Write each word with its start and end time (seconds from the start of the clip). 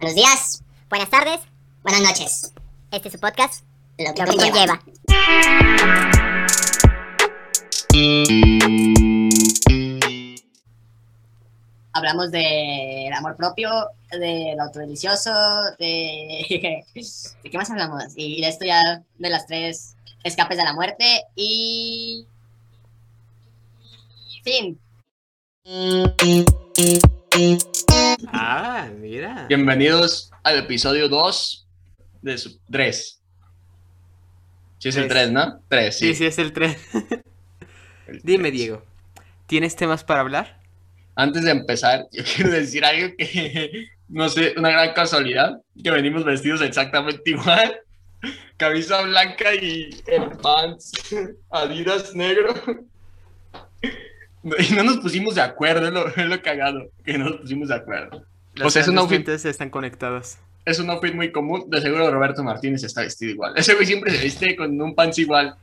Buenos 0.00 0.16
días, 0.16 0.64
Buenas 0.88 1.10
tardes, 1.10 1.40
buenas 1.82 2.00
noches. 2.00 2.54
este 2.90 3.08
es 3.08 3.12
su 3.12 3.20
podcast, 3.20 3.66
Lo 3.98 4.14
que 4.14 4.22
Lo 4.22 4.30
que 4.30 4.36
conlleva. 4.38 4.80
Hablamos 11.92 12.30
del 12.30 13.12
amor 13.12 13.36
propio, 13.36 13.70
del 14.10 14.58
autodelicioso, 14.58 15.30
de... 15.78 16.82
¿De 17.44 17.50
qué 17.50 17.58
más 17.58 17.70
hablamos? 17.70 18.04
Y 18.16 18.40
de 18.40 18.48
esto 18.48 18.64
ya 18.64 19.02
de 19.18 19.28
las 19.28 19.46
tres 19.46 19.96
escapes 20.24 20.56
de 20.56 20.64
la 20.64 20.72
muerte 20.72 21.24
y... 21.36 22.26
Fin. 24.44 24.80
Ah, 28.32 28.90
mira. 28.98 29.46
Bienvenidos 29.48 30.30
al 30.42 30.58
episodio 30.58 31.08
2 31.08 31.66
de 32.20 32.36
su 32.36 32.58
3. 32.70 33.20
Sí, 34.78 34.88
es 34.90 34.96
el 34.96 35.08
Tres. 35.08 35.22
3, 35.24 35.32
¿no? 35.32 35.60
3, 35.68 35.98
sí. 35.98 36.06
Sí, 36.08 36.14
sí, 36.16 36.26
es 36.26 36.38
el 36.38 36.52
tren. 36.52 36.76
el 38.08 38.20
Dime, 38.24 38.50
tres. 38.50 38.60
Diego, 38.60 38.82
¿tienes 39.46 39.74
temas 39.74 40.04
para 40.04 40.20
hablar? 40.20 40.60
Antes 41.14 41.44
de 41.44 41.52
empezar, 41.52 42.06
yo 42.12 42.22
quiero 42.24 42.50
decir 42.50 42.84
algo 42.84 43.14
que, 43.16 43.86
no 44.08 44.28
sé, 44.28 44.52
una 44.58 44.70
gran 44.70 44.92
casualidad, 44.92 45.62
que 45.82 45.90
venimos 45.90 46.24
vestidos 46.24 46.60
exactamente 46.60 47.22
igual. 47.30 47.80
Camisa 48.58 49.00
blanca 49.00 49.54
y 49.54 49.88
el 50.08 50.28
pants 50.42 50.92
Adidas 51.50 52.14
negro. 52.14 52.52
No- 54.42 54.54
Y 54.58 54.72
no 54.74 54.82
nos 54.82 54.98
pusimos 54.98 55.34
de 55.34 55.42
acuerdo, 55.42 55.86
es 55.86 55.92
lo, 55.92 56.08
es 56.08 56.26
lo 56.26 56.42
cagado, 56.42 56.90
que 57.04 57.18
no 57.18 57.30
nos 57.30 57.40
pusimos 57.40 57.68
de 57.68 57.74
acuerdo. 57.74 58.22
Las 58.54 58.66
O 58.66 58.70
sea, 58.70 58.82
es 58.82 58.88
un 58.88 58.96
outfit- 58.96 59.28
están 59.28 59.70
conectadas. 59.70 60.38
Es 60.64 60.78
un 60.78 60.90
outfit 60.90 61.14
muy 61.14 61.32
común, 61.32 61.64
de 61.68 61.80
seguro 61.80 62.10
Roberto 62.10 62.42
Martínez 62.42 62.82
está 62.84 63.02
vestido 63.02 63.32
igual. 63.32 63.54
Ese 63.56 63.74
güey 63.74 63.86
siempre 63.86 64.12
se 64.12 64.22
viste 64.24 64.56
con 64.56 64.80
un 64.80 64.94
pants 64.94 65.18
igual. 65.18 65.54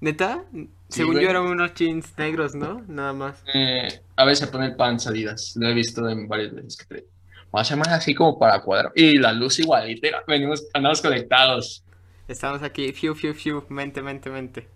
¿Neta? 0.00 0.44
Según 0.88 1.14
güey. 1.14 1.24
yo 1.24 1.30
eran 1.30 1.42
unos 1.42 1.74
jeans 1.74 2.16
negros, 2.16 2.54
¿no? 2.54 2.82
Nada 2.88 3.12
más. 3.12 3.42
Eh, 3.52 3.88
a 4.16 4.24
veces 4.24 4.48
pone 4.48 4.66
el 4.66 4.76
pants 4.76 5.06
Adidas, 5.06 5.54
lo 5.56 5.68
he 5.68 5.74
visto 5.74 6.08
en 6.08 6.28
varias 6.28 6.54
veces 6.54 6.76
que 6.76 6.84
trae. 6.86 7.04
O 7.50 7.56
más 7.56 7.88
así 7.88 8.14
como 8.14 8.38
para 8.38 8.60
cuadrar. 8.60 8.92
Y 8.94 9.18
la 9.18 9.32
luz 9.32 9.58
igualita, 9.58 10.08
venimos, 10.26 10.66
andamos 10.74 11.00
conectados. 11.00 11.82
Estamos 12.28 12.62
aquí, 12.62 12.92
fiu, 12.92 13.14
fiu, 13.14 13.32
fiu, 13.32 13.64
mente, 13.70 14.02
mente, 14.02 14.28
mente. 14.28 14.68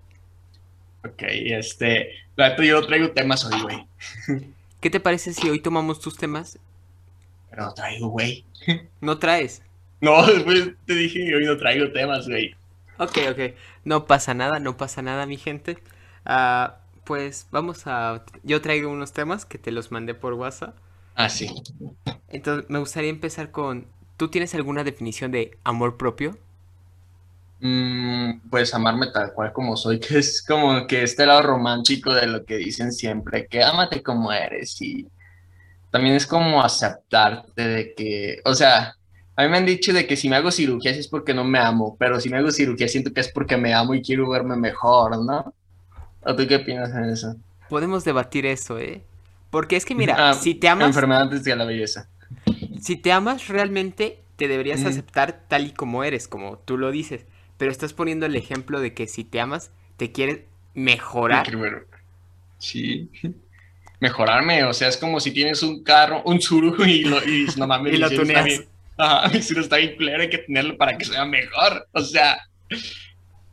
Ok, 1.05 1.23
este, 1.27 2.11
la 2.37 2.51
neta 2.51 2.65
yo 2.65 2.87
traigo 2.87 3.11
temas 3.11 3.45
hoy, 3.45 3.61
güey. 3.61 3.87
¿Qué 4.81 4.91
te 4.91 5.01
parece 5.01 5.33
si 5.33 5.49
hoy 5.49 5.61
tomamos 5.61 6.01
tus 6.01 6.17
temas? 6.17 6.59
Pero 7.51 7.67
no 7.67 7.75
traigo, 7.75 8.09
güey. 8.09 8.45
¿No 9.01 9.19
traes? 9.19 9.63
No, 10.01 10.27
después 10.27 10.73
te 10.87 10.95
dije 10.95 11.27
que 11.27 11.35
hoy 11.35 11.45
no 11.45 11.57
traigo 11.57 11.93
temas, 11.93 12.29
güey. 12.29 12.55
Ok, 12.99 13.19
ok. 13.31 13.55
No 13.85 14.07
pasa 14.07 14.35
nada, 14.35 14.59
no 14.59 14.77
pasa 14.77 15.03
nada, 15.03 15.27
mi 15.27 15.37
gente. 15.37 15.79
Ah, 16.25 16.79
pues 17.05 17.47
vamos 17.51 17.87
a... 17.87 18.25
Yo 18.43 18.61
traigo 18.61 18.91
unos 18.91 19.13
temas 19.13 19.45
que 19.45 19.59
te 19.59 19.73
los 19.73 19.91
mandé 19.91 20.15
por 20.15 20.35
WhatsApp. 20.35 20.77
Ah, 21.15 21.29
sí. 21.29 21.51
Entonces, 22.29 22.69
me 22.71 22.79
gustaría 22.79 23.11
empezar 23.11 23.51
con... 23.51 23.87
¿Tú 24.17 24.29
tienes 24.29 24.55
alguna 24.55 24.85
definición 24.85 25.31
de 25.33 25.59
amor 25.65 25.97
propio? 25.97 26.39
Mm, 27.65 28.49
pues 28.51 28.75
amarme 28.75 29.07
tal 29.13 29.33
cual 29.33 29.53
como 29.53 29.77
soy, 29.77 30.01
que 30.01 30.19
es 30.19 30.43
como 30.43 30.85
que 30.89 31.05
este 31.05 31.25
lado 31.27 31.43
romántico 31.43 32.13
de 32.13 32.27
lo 32.27 32.45
que 32.45 32.57
dicen 32.57 32.91
siempre, 32.93 33.47
que 33.47 33.63
ámate 33.63 34.03
como 34.03 34.33
eres 34.33 34.83
y 34.83 35.07
también 35.91 36.17
es 36.17 36.27
como 36.27 36.63
aceptarte 36.63 37.63
de 37.69 37.95
que, 37.95 38.41
o 38.45 38.55
sea, 38.55 38.97
a 39.37 39.43
mí 39.43 39.49
me 39.49 39.59
han 39.59 39.67
dicho 39.67 39.93
de 39.93 40.07
que 40.07 40.17
si 40.17 40.29
me 40.29 40.37
hago 40.37 40.51
cirugías 40.51 40.97
es 40.97 41.07
porque 41.07 41.35
no 41.35 41.45
me 41.45 41.61
amo, 41.61 41.97
pero 41.99 42.19
si 42.21 42.29
me 42.29 42.39
hago 42.39 42.51
cirugía 42.51 42.89
siento 42.89 43.13
que 43.13 43.21
es 43.21 43.31
porque 43.33 43.57
me 43.57 43.73
amo 43.73 43.95
y 43.95 44.03
quiero 44.03 44.29
verme 44.29 44.57
mejor, 44.57 45.25
¿no? 45.25 45.55
¿O 46.25 46.35
tú 46.35 46.47
qué 46.49 46.57
opinas 46.57 46.91
en 46.95 47.05
eso? 47.11 47.37
Podemos 47.69 48.05
debatir 48.05 48.45
eso, 48.47 48.79
¿eh? 48.79 49.03
Porque 49.51 49.77
es 49.77 49.85
que 49.85 49.95
mira, 49.95 50.31
Ah, 50.31 50.35
si 50.35 50.55
te 50.57 50.69
amas, 50.69 50.89
Enfermedad 50.89 51.23
antes 51.23 51.45
de 51.45 51.55
la 51.55 51.65
belleza. 51.65 52.09
si 52.81 52.97
te 52.97 53.13
amas 53.13 53.47
realmente, 53.49 54.19
te 54.37 54.49
deberías 54.49 54.85
aceptar 54.85 55.45
tal 55.49 55.67
y 55.67 55.73
como 55.73 56.03
eres, 56.05 56.27
como 56.27 56.59
tú 56.59 56.77
lo 56.77 56.91
dices. 56.91 57.25
Pero 57.63 57.71
estás 57.71 57.93
poniendo 57.93 58.27
el 58.27 58.35
ejemplo 58.35 58.81
de 58.81 58.93
que 58.93 59.07
si 59.07 59.23
te 59.23 59.39
amas, 59.39 59.71
te 59.97 60.11
quieres 60.11 60.41
mejorar. 60.75 61.47
Sí. 62.59 63.09
Mejorarme, 64.01 64.65
o 64.65 64.73
sea, 64.73 64.89
es 64.89 64.97
como 64.97 65.21
si 65.21 65.31
tienes 65.31 65.63
un 65.63 65.85
carro, 65.85 66.25
un 66.25 66.41
Tsuru 66.41 66.85
y 66.85 67.05
lo, 67.05 67.19
y 67.23 67.47
no 67.57 67.69
mames, 67.69 67.95
Y 67.95 67.99
lo 67.99 68.11
tuneas. 68.11 68.45
bien- 68.45 68.67
Ajá, 68.99 69.29
mi 69.33 69.39
Tsuru 69.39 69.61
está 69.61 69.77
bien 69.77 69.95
culero, 69.95 70.23
hay 70.23 70.29
que 70.29 70.39
tenerlo 70.39 70.77
para 70.77 70.99
que 70.99 71.05
sea 71.05 71.25
mejor. 71.25 71.87
O 71.93 72.01
sea, 72.01 72.37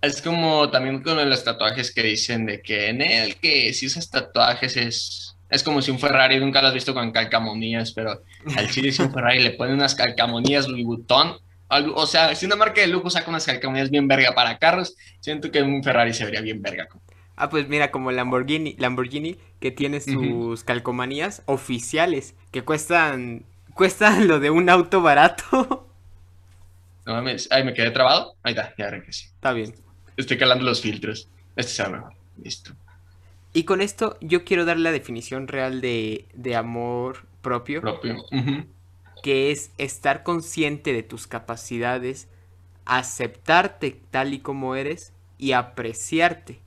es 0.01 0.23
como 0.23 0.71
también 0.71 1.03
con 1.03 1.29
los 1.29 1.43
tatuajes 1.43 1.93
que 1.93 2.01
dicen 2.01 2.47
de 2.47 2.63
que 2.63 2.87
en 2.89 3.03
el 3.03 3.35
que 3.35 3.71
si 3.75 3.85
usas 3.85 4.09
tatuajes 4.09 4.75
es, 4.75 5.35
es 5.51 5.61
como 5.61 5.83
si 5.83 5.91
un 5.91 5.99
Ferrari 5.99 6.39
nunca 6.39 6.63
lo 6.63 6.69
has 6.69 6.73
visto 6.73 6.95
con 6.95 7.11
calcamonías, 7.11 7.91
pero 7.91 8.23
al 8.57 8.71
chile 8.71 8.91
si 8.91 9.03
un 9.03 9.13
Ferrari 9.13 9.39
le 9.43 9.51
pone 9.51 9.71
unas 9.71 9.93
calcamonías 9.93 10.67
Louis 10.67 10.83
Vuitton, 10.83 11.37
algo- 11.69 11.95
o 11.95 12.05
sea, 12.07 12.35
si 12.35 12.45
una 12.45 12.55
marca 12.55 12.81
de 12.81 12.87
lujo 12.87 13.09
saca 13.09 13.29
unas 13.29 13.45
calcamonías 13.45 13.89
bien 13.89 14.07
verga 14.07 14.33
para 14.33 14.57
carros, 14.57 14.95
siento 15.19 15.51
que 15.51 15.61
un 15.61 15.83
Ferrari 15.83 16.13
se 16.13 16.25
vería 16.25 16.41
bien 16.41 16.61
verga. 16.61 16.87
Ah, 17.35 17.49
pues 17.49 17.69
mira, 17.69 17.89
como 17.91 18.11
Lamborghini, 18.11 18.75
Lamborghini 18.77 19.37
que 19.61 19.71
tiene 19.71 20.01
sus 20.01 20.63
calcomanías 20.63 21.41
oficiales, 21.45 22.35
que 22.51 22.63
cuestan, 22.63 23.45
cuestan 23.73 24.27
lo 24.27 24.39
de 24.39 24.49
un 24.49 24.69
auto 24.69 25.01
barato. 25.01 25.85
No 27.05 27.13
mames, 27.15 27.47
ay, 27.51 27.63
me 27.63 27.73
quedé 27.73 27.89
trabado. 27.91 28.35
Ahí 28.43 28.51
está, 28.53 28.73
ya 28.77 28.89
regresé. 28.89 29.25
Está 29.25 29.51
bien. 29.53 29.73
Estoy 30.15 30.37
calando 30.37 30.63
los 30.63 30.81
filtros. 30.81 31.27
Este 31.55 31.71
será 31.71 31.89
mejor. 31.89 32.13
Listo. 32.43 32.73
Y 33.53 33.63
con 33.63 33.81
esto 33.81 34.17
yo 34.21 34.43
quiero 34.43 34.63
dar 34.65 34.77
la 34.77 34.91
definición 34.91 35.47
real 35.47 35.81
de, 35.81 36.25
de 36.35 36.55
amor 36.55 37.25
propio, 37.41 37.81
Propio. 37.81 38.17
Ujú. 38.31 38.65
Que 39.21 39.51
es 39.51 39.71
estar 39.77 40.23
consciente 40.23 40.93
de 40.93 41.03
tus 41.03 41.27
capacidades, 41.27 42.27
aceptarte 42.85 43.99
tal 44.11 44.33
y 44.33 44.39
como 44.39 44.75
eres 44.75 45.13
y 45.37 45.53
apreciarte. 45.53 46.59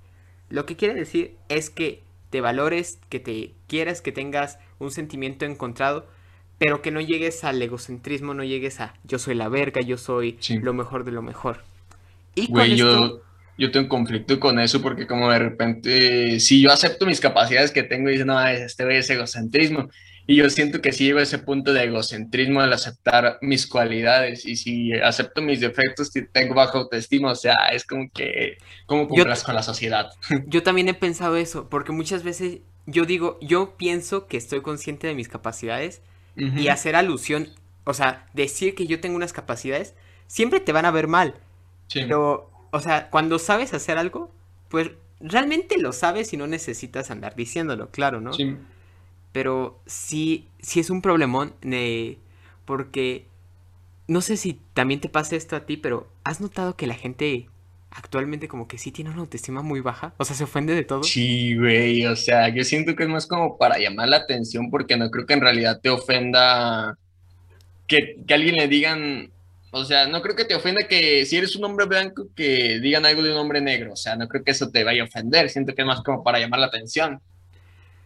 Lo 0.49 0.67
que 0.67 0.77
quiere 0.77 0.95
decir 0.95 1.37
es 1.49 1.71
que 1.71 2.03
te 2.31 2.41
valores, 2.41 2.99
que 3.09 3.21
te 3.21 3.55
quieras, 3.69 4.01
que 4.03 4.13
tengas 4.13 4.59
un 4.79 4.91
sentimiento 4.91 5.45
encontrado, 5.45 6.07
pero 6.59 6.83
que 6.83 6.91
no 6.91 7.01
llegues 7.01 7.45
al 7.45 7.61
egocentrismo, 7.63 8.35
no 8.35 8.45
llegues 8.45 8.81
a 8.81 8.95
yo 9.05 9.19
soy 9.19 9.35
la 9.35 9.49
verga, 9.49 9.81
yo 9.81 9.99
soy 9.99 10.39
Sí. 10.41 10.59
lo 10.61 10.75
mejor 10.75 11.05
de 11.05 11.13
lo 11.13 11.23
mejor. 11.23 11.65
Y 12.35 12.53
con 12.53 12.55
Güey, 12.55 12.73
esto, 12.73 13.13
yo, 13.17 13.23
yo 13.57 13.71
tengo 13.71 13.89
conflicto 13.89 14.39
con 14.41 14.59
eso 14.59 14.83
porque 14.83 15.07
como 15.07 15.31
de 15.31 15.39
repente, 15.39 16.41
si 16.41 16.61
yo 16.63 16.73
acepto 16.73 17.07
mis 17.07 17.21
capacidades 17.21 17.71
que 17.71 17.83
tengo 17.83 18.09
y 18.09 18.13
dice, 18.13 18.25
no, 18.25 18.45
este 18.47 18.99
es 18.99 19.11
egocentrismo. 19.11 19.89
Y 20.27 20.37
yo 20.37 20.49
siento 20.51 20.81
que 20.81 20.93
sí 20.93 21.05
llego 21.05 21.19
a 21.19 21.23
ese 21.23 21.39
punto 21.39 21.73
de 21.73 21.85
egocentrismo 21.85 22.61
al 22.61 22.73
aceptar 22.73 23.39
mis 23.41 23.67
cualidades. 23.67 24.47
Y 24.47 24.57
si 24.57 24.93
acepto 24.93 25.43
mis 25.43 25.61
defectos, 25.61 26.11
tengo 26.33 26.55
baja 26.55 26.79
autoestima. 26.79 27.33
O 27.33 27.35
sea, 27.35 27.57
es 27.73 27.85
como 27.85 28.11
que, 28.13 28.59
¿cómo 28.87 29.09
cumplas 29.09 29.43
con 29.43 29.55
la 29.55 29.63
sociedad? 29.63 30.11
yo 30.47 30.63
también 30.63 30.89
he 30.89 30.95
pensado 30.95 31.37
eso, 31.37 31.69
porque 31.69 31.93
muchas 31.93 32.23
veces 32.23 32.61
yo 32.87 33.05
digo, 33.05 33.39
yo 33.41 33.77
pienso 33.77 34.27
que 34.27 34.37
estoy 34.37 34.61
consciente 34.61 35.07
de 35.07 35.15
mis 35.15 35.29
capacidades 35.29 36.03
y 36.35 36.69
hacer 36.69 36.97
alusión, 36.97 37.51
o 37.85 37.93
sea, 37.93 38.27
decir 38.33 38.75
que 38.75 38.87
yo 38.87 39.01
tengo 39.01 39.17
unas 39.17 39.35
capacidades, 39.35 39.95
siempre 40.27 40.61
te 40.61 40.73
van 40.73 40.87
a 40.87 40.91
ver 40.91 41.07
mal. 41.07 41.35
Sí. 41.89 42.01
Pero, 42.03 42.51
o 42.71 42.81
sea, 42.81 43.11
cuando 43.11 43.39
sabes 43.39 43.75
hacer 43.75 43.99
algo, 43.99 44.33
pues 44.71 44.93
realmente 45.21 45.79
lo 45.79 45.93
sabes 45.93 46.33
y 46.33 46.39
no 46.39 46.47
necesitas 46.47 47.11
andar 47.11 47.37
diciéndolo, 47.37 47.91
claro, 47.91 48.21
¿no? 48.21 48.33
Sí. 48.33 48.57
Pero 49.33 49.81
sí, 49.87 50.49
sí 50.61 50.81
es 50.81 50.91
un 50.91 51.03
problemón, 51.03 51.55
porque 52.65 53.27
no 54.07 54.21
sé 54.21 54.37
si 54.37 54.61
también 54.75 55.01
te 55.01 55.09
pasa 55.09 55.37
esto 55.37 55.57
a 55.57 55.67
ti, 55.67 55.77
pero 55.77 56.09
¿has 56.25 56.41
notado 56.41 56.77
que 56.77 56.87
la 56.87 56.95
gente 56.95 57.49
actualmente 57.91 58.49
como 58.49 58.69
que 58.69 58.79
sí 58.79 58.91
tiene 58.91 59.11
una 59.11 59.21
autoestima 59.21 59.63
muy 59.63 59.81
baja? 59.81 60.15
O 60.19 60.25
sea, 60.25 60.37
se 60.37 60.45
ofende 60.45 60.75
de 60.75 60.85
todo. 60.85 61.03
Sí, 61.03 61.57
güey, 61.57 62.05
o 62.07 62.17
sea, 62.17 62.49
yo 62.49 62.65
siento 62.65 62.95
que 62.95 63.05
es 63.05 63.09
más 63.09 63.27
como 63.27 63.59
para 63.59 63.79
llamar 63.79 64.09
la 64.09 64.19
atención 64.19 64.71
porque 64.71 64.97
no 64.97 65.11
creo 65.11 65.27
que 65.27 65.35
en 65.35 65.41
realidad 65.41 65.81
te 65.81 65.91
ofenda 65.91 66.99
que, 67.87 68.17
que 68.27 68.35
alguien 68.35 68.57
le 68.57 68.69
digan, 68.69 69.31
o 69.71 69.85
sea, 69.85 70.07
no 70.07 70.21
creo 70.21 70.37
que 70.37 70.45
te 70.45 70.55
ofenda 70.55 70.87
que 70.87 71.25
si 71.25 71.37
eres 71.37 71.57
un 71.57 71.65
hombre 71.65 71.87
blanco 71.87 72.29
que 72.35 72.81
digan 72.81 73.07
algo 73.07 73.23
de 73.23 73.33
un 73.33 73.39
hombre 73.39 73.61
negro, 73.61 73.93
o 73.93 73.97
sea, 73.97 74.17
no 74.17 74.29
creo 74.29 74.45
que 74.45 74.51
eso 74.51 74.71
te 74.71 74.85
vaya 74.85 75.03
a 75.03 75.07
ofender, 75.07 75.49
siento 75.49 75.75
que 75.75 75.83
es 75.83 75.87
más 75.87 76.03
como 76.03 76.23
para 76.23 76.39
llamar 76.39 76.61
la 76.61 76.67
atención. 76.67 77.21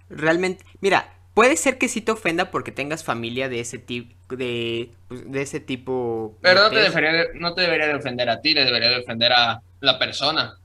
Realmente, 0.09 0.65
mira, 0.81 1.16
puede 1.37 1.59
ser 1.59 1.77
que 1.77 1.89
sí 1.89 2.01
te 2.01 2.13
ofenda 2.13 2.51
porque 2.51 2.73
tengas 2.73 3.05
familia 3.05 3.51
de 3.51 3.61
ese 3.61 3.79
tipo, 3.79 4.15
de, 4.35 4.91
pues, 5.07 5.31
de 5.31 5.43
ese 5.43 5.61
tipo. 5.61 6.35
Pero 6.41 6.63
no 6.63 6.71
te, 6.71 6.77
debería, 6.77 7.13
de- 7.13 7.29
no 7.35 7.55
te 7.55 7.61
debería 7.61 7.89
de 7.89 7.95
ofender 7.95 8.31
a 8.31 8.41
ti, 8.41 8.55
le 8.55 8.65
debería 8.65 8.89
de 8.89 9.01
ofender 9.01 9.33
a 9.35 9.61
la 9.81 9.99
persona. 9.99 10.57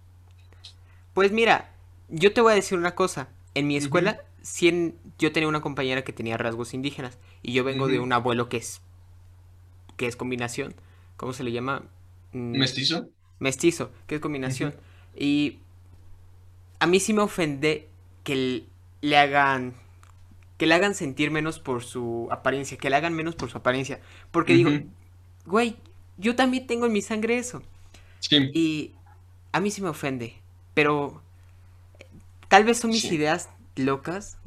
Pues 1.13 1.33
mira, 1.33 1.71
yo 2.07 2.31
te 2.31 2.39
voy 2.39 2.53
a 2.53 2.55
decir 2.55 2.77
una 2.77 2.95
cosa. 2.95 3.27
En 3.53 3.67
mi 3.67 3.75
escuela, 3.75 4.21
en- 4.61 4.95
yo 5.19 5.33
tenía 5.33 5.49
una 5.49 5.59
compañera 5.59 6.03
que 6.05 6.13
tenía 6.13 6.37
rasgos 6.37 6.73
indígenas 6.73 7.17
y 7.43 7.51
yo 7.51 7.65
vengo 7.65 7.89
de 7.89 7.99
un 7.99 8.13
abuelo 8.13 8.47
que 8.47 8.55
es 8.57 8.79
que 9.97 10.07
es 10.07 10.15
combinación. 10.15 10.73
¿Cómo 11.17 11.33
se 11.33 11.43
le 11.43 11.51
llama? 11.51 11.83
Mm, 12.31 12.57
¿Mestizo? 12.57 13.09
mestizo, 13.39 13.91
que 14.07 14.15
es 14.15 14.21
combinación. 14.21 14.73
Y 15.17 15.59
a 16.79 16.87
mí 16.87 16.99
sí 17.01 17.13
me 17.13 17.21
ofende 17.21 17.89
que 18.23 18.63
le 19.01 19.17
hagan 19.17 19.73
que 20.61 20.67
le 20.67 20.75
hagan 20.75 20.93
sentir 20.93 21.31
menos 21.31 21.57
por 21.57 21.83
su 21.83 22.27
apariencia, 22.29 22.77
que 22.77 22.91
le 22.91 22.95
hagan 22.95 23.15
menos 23.15 23.33
por 23.33 23.49
su 23.49 23.57
apariencia, 23.57 23.99
porque 24.29 24.53
digo, 24.53 24.69
güey, 25.47 25.75
yo 26.17 26.35
también 26.35 26.67
tengo 26.67 26.85
en 26.85 26.91
mi 26.91 27.01
sangre 27.01 27.39
eso. 27.39 27.63
Sí. 28.19 28.51
Y 28.53 28.91
a 29.53 29.59
mí 29.59 29.71
sí 29.71 29.81
me 29.81 29.89
ofende, 29.89 30.35
pero 30.75 31.23
eh, 31.97 32.05
tal 32.47 32.63
vez 32.63 32.77
son 32.77 32.91
mis 32.91 33.01
Sí. 33.01 33.15
ideas 33.15 33.49
locas. 33.75 34.37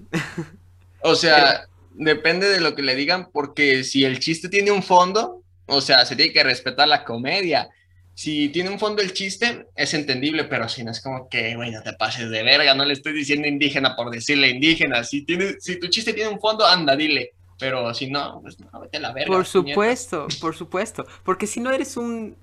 O 1.00 1.16
sea, 1.16 1.66
depende 1.94 2.48
de 2.48 2.60
lo 2.60 2.76
que 2.76 2.82
le 2.82 2.94
digan, 2.94 3.28
porque 3.32 3.82
si 3.82 4.04
el 4.04 4.20
chiste 4.20 4.48
tiene 4.48 4.70
un 4.70 4.84
fondo, 4.84 5.42
o 5.66 5.80
sea, 5.80 6.06
se 6.06 6.14
tiene 6.14 6.32
que 6.32 6.44
respetar 6.44 6.86
la 6.86 7.02
comedia. 7.02 7.70
Si 8.14 8.48
tiene 8.50 8.70
un 8.70 8.78
fondo 8.78 9.02
el 9.02 9.12
chiste, 9.12 9.66
es 9.74 9.92
entendible, 9.92 10.44
pero 10.44 10.68
si 10.68 10.84
no 10.84 10.92
es 10.92 11.00
como 11.00 11.28
que, 11.28 11.56
güey, 11.56 11.72
no 11.72 11.82
te 11.82 11.92
pases 11.94 12.30
de 12.30 12.42
verga, 12.44 12.74
no 12.74 12.84
le 12.84 12.92
estoy 12.92 13.12
diciendo 13.12 13.48
indígena 13.48 13.96
por 13.96 14.10
decirle 14.10 14.50
indígena. 14.50 15.02
Si, 15.02 15.22
tiene, 15.22 15.54
si 15.58 15.80
tu 15.80 15.88
chiste 15.88 16.12
tiene 16.12 16.30
un 16.30 16.40
fondo, 16.40 16.64
anda, 16.64 16.94
dile. 16.94 17.32
Pero 17.58 17.92
si 17.94 18.10
no, 18.10 18.40
pues 18.40 18.58
no, 18.60 18.80
vete 18.80 18.98
a 18.98 19.00
la 19.00 19.12
verga. 19.12 19.26
Por 19.28 19.44
puñeta. 19.44 19.50
supuesto, 19.50 20.26
por 20.40 20.54
supuesto, 20.56 21.06
porque 21.24 21.46
si 21.46 21.60
no 21.60 21.70
eres 21.72 21.96
un 21.96 22.36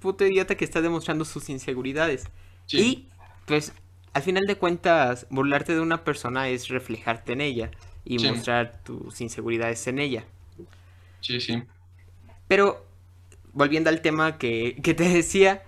puto 0.00 0.24
idiota 0.26 0.54
que 0.56 0.64
está 0.64 0.80
demostrando 0.80 1.24
sus 1.24 1.48
inseguridades. 1.50 2.24
Sí, 2.66 2.78
Y 2.78 3.08
pues 3.46 3.72
al 4.14 4.22
final 4.22 4.46
de 4.46 4.56
cuentas, 4.56 5.26
burlarte 5.30 5.74
de 5.74 5.80
una 5.80 6.04
persona 6.04 6.48
es 6.48 6.68
reflejarte 6.68 7.32
en 7.34 7.40
ella 7.42 7.70
y 8.04 8.18
Sí. 8.18 8.28
mostrar 8.30 8.80
tus 8.82 9.20
inseguridades 9.20 9.86
en 9.88 9.98
ella. 9.98 10.24
sí, 11.20 11.38
sí. 11.40 11.62
Pero 12.46 12.86
volviendo 13.58 13.90
al 13.90 14.00
tema 14.00 14.38
que, 14.38 14.76
que 14.82 14.94
te 14.94 15.08
decía. 15.08 15.62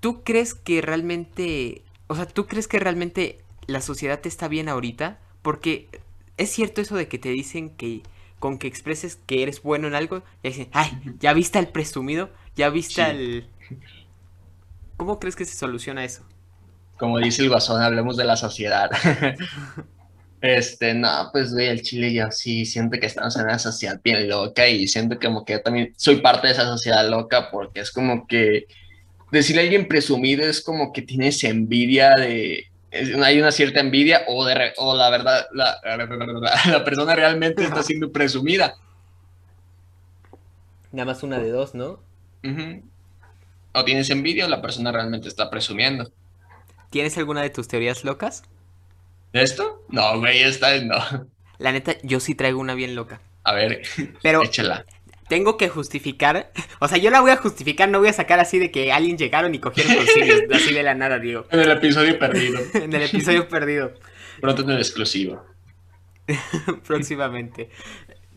¿tú 0.00 0.22
crees 0.22 0.54
que 0.54 0.80
realmente, 0.82 1.82
o 2.06 2.14
sea, 2.14 2.26
tú 2.26 2.46
crees 2.46 2.68
que 2.68 2.78
realmente 2.78 3.40
la 3.66 3.80
sociedad 3.80 4.20
está 4.24 4.46
bien 4.48 4.68
ahorita? 4.68 5.18
Porque 5.42 5.88
es 6.36 6.50
cierto 6.50 6.80
eso 6.80 6.94
de 6.96 7.08
que 7.08 7.18
te 7.18 7.30
dicen 7.30 7.70
que 7.70 8.02
con 8.38 8.58
que 8.58 8.66
expreses 8.66 9.16
que 9.26 9.42
eres 9.42 9.62
bueno 9.62 9.86
en 9.86 9.94
algo, 9.94 10.22
ya 10.42 10.50
dicen, 10.50 10.68
ay, 10.72 10.90
ya 11.20 11.32
viste 11.32 11.58
al 11.58 11.68
presumido, 11.68 12.30
ya 12.56 12.70
viste 12.70 12.94
Sí. 12.94 13.00
al... 13.00 13.48
¿Cómo 14.96 15.18
crees 15.18 15.36
que 15.36 15.44
se 15.44 15.56
soluciona 15.56 16.04
eso? 16.04 16.24
Como 16.98 17.18
dice 17.18 17.42
el 17.42 17.48
guasón, 17.48 17.82
hablemos 17.82 18.16
de 18.16 18.24
la 18.24 18.36
sociedad. 18.36 18.90
Este, 20.42 20.92
no, 20.92 21.28
pues 21.30 21.52
güey, 21.52 21.68
el 21.68 21.82
chile 21.82 22.12
yo 22.12 22.28
sí 22.32 22.66
siento 22.66 22.98
que 22.98 23.06
estamos 23.06 23.36
en 23.36 23.44
una 23.44 23.60
sociedad 23.60 24.00
bien 24.02 24.28
loca 24.28 24.66
y 24.66 24.88
siento 24.88 25.16
como 25.20 25.44
que 25.44 25.52
yo 25.52 25.62
también 25.62 25.94
soy 25.96 26.16
parte 26.16 26.48
de 26.48 26.54
esa 26.54 26.64
sociedad 26.64 27.08
loca 27.08 27.48
porque 27.52 27.78
es 27.78 27.92
como 27.92 28.26
que 28.26 28.66
decirle 29.30 29.62
a 29.62 29.64
alguien 29.64 29.86
presumido 29.86 30.44
es 30.44 30.60
como 30.60 30.92
que 30.92 31.02
tienes 31.02 31.44
envidia 31.44 32.16
de, 32.16 32.66
hay 32.90 33.38
una 33.38 33.52
cierta 33.52 33.78
envidia 33.78 34.24
o, 34.26 34.44
de, 34.44 34.72
o 34.78 34.96
la 34.96 35.10
verdad, 35.10 35.46
la, 35.52 35.78
la 36.66 36.84
persona 36.84 37.14
realmente 37.14 37.62
está 37.62 37.84
siendo 37.84 38.10
presumida. 38.10 38.74
Nada 40.90 41.06
más 41.06 41.22
una 41.22 41.38
de 41.38 41.50
dos, 41.50 41.76
¿no? 41.76 42.00
O 43.72 43.84
tienes 43.84 44.10
envidia 44.10 44.46
o 44.46 44.48
la 44.48 44.60
persona 44.60 44.90
realmente 44.90 45.28
está 45.28 45.48
presumiendo. 45.50 46.10
¿Tienes 46.90 47.16
alguna 47.16 47.42
de 47.42 47.50
tus 47.50 47.68
teorías 47.68 48.02
locas? 48.02 48.42
¿De 49.32 49.42
esto? 49.42 49.84
No, 49.88 50.18
güey, 50.18 50.42
esta 50.42 50.74
es 50.74 50.84
no. 50.84 50.96
La 51.58 51.72
neta, 51.72 51.96
yo 52.02 52.20
sí 52.20 52.34
traigo 52.34 52.60
una 52.60 52.74
bien 52.74 52.94
loca. 52.94 53.20
A 53.44 53.52
ver, 53.54 53.82
Pero 54.22 54.42
échala. 54.42 54.84
tengo 55.28 55.56
que 55.56 55.68
justificar. 55.68 56.52
O 56.80 56.88
sea, 56.88 56.98
yo 56.98 57.10
la 57.10 57.20
voy 57.20 57.30
a 57.30 57.36
justificar, 57.36 57.88
no 57.88 57.98
voy 57.98 58.08
a 58.08 58.12
sacar 58.12 58.40
así 58.40 58.58
de 58.58 58.70
que 58.70 58.92
alguien 58.92 59.16
llegaron 59.18 59.54
y 59.54 59.58
cogieron 59.58 59.96
con 59.96 60.06
simios, 60.06 60.40
así 60.52 60.72
de 60.74 60.82
la 60.82 60.94
nada, 60.94 61.18
digo. 61.18 61.46
En 61.50 61.60
el 61.60 61.70
episodio 61.70 62.18
perdido. 62.18 62.60
En 62.74 62.92
el 62.92 63.02
episodio 63.02 63.48
perdido, 63.48 63.94
Pronto 64.40 64.62
en 64.62 64.70
el 64.70 64.78
exclusivo. 64.78 65.44
próximamente. 66.86 67.70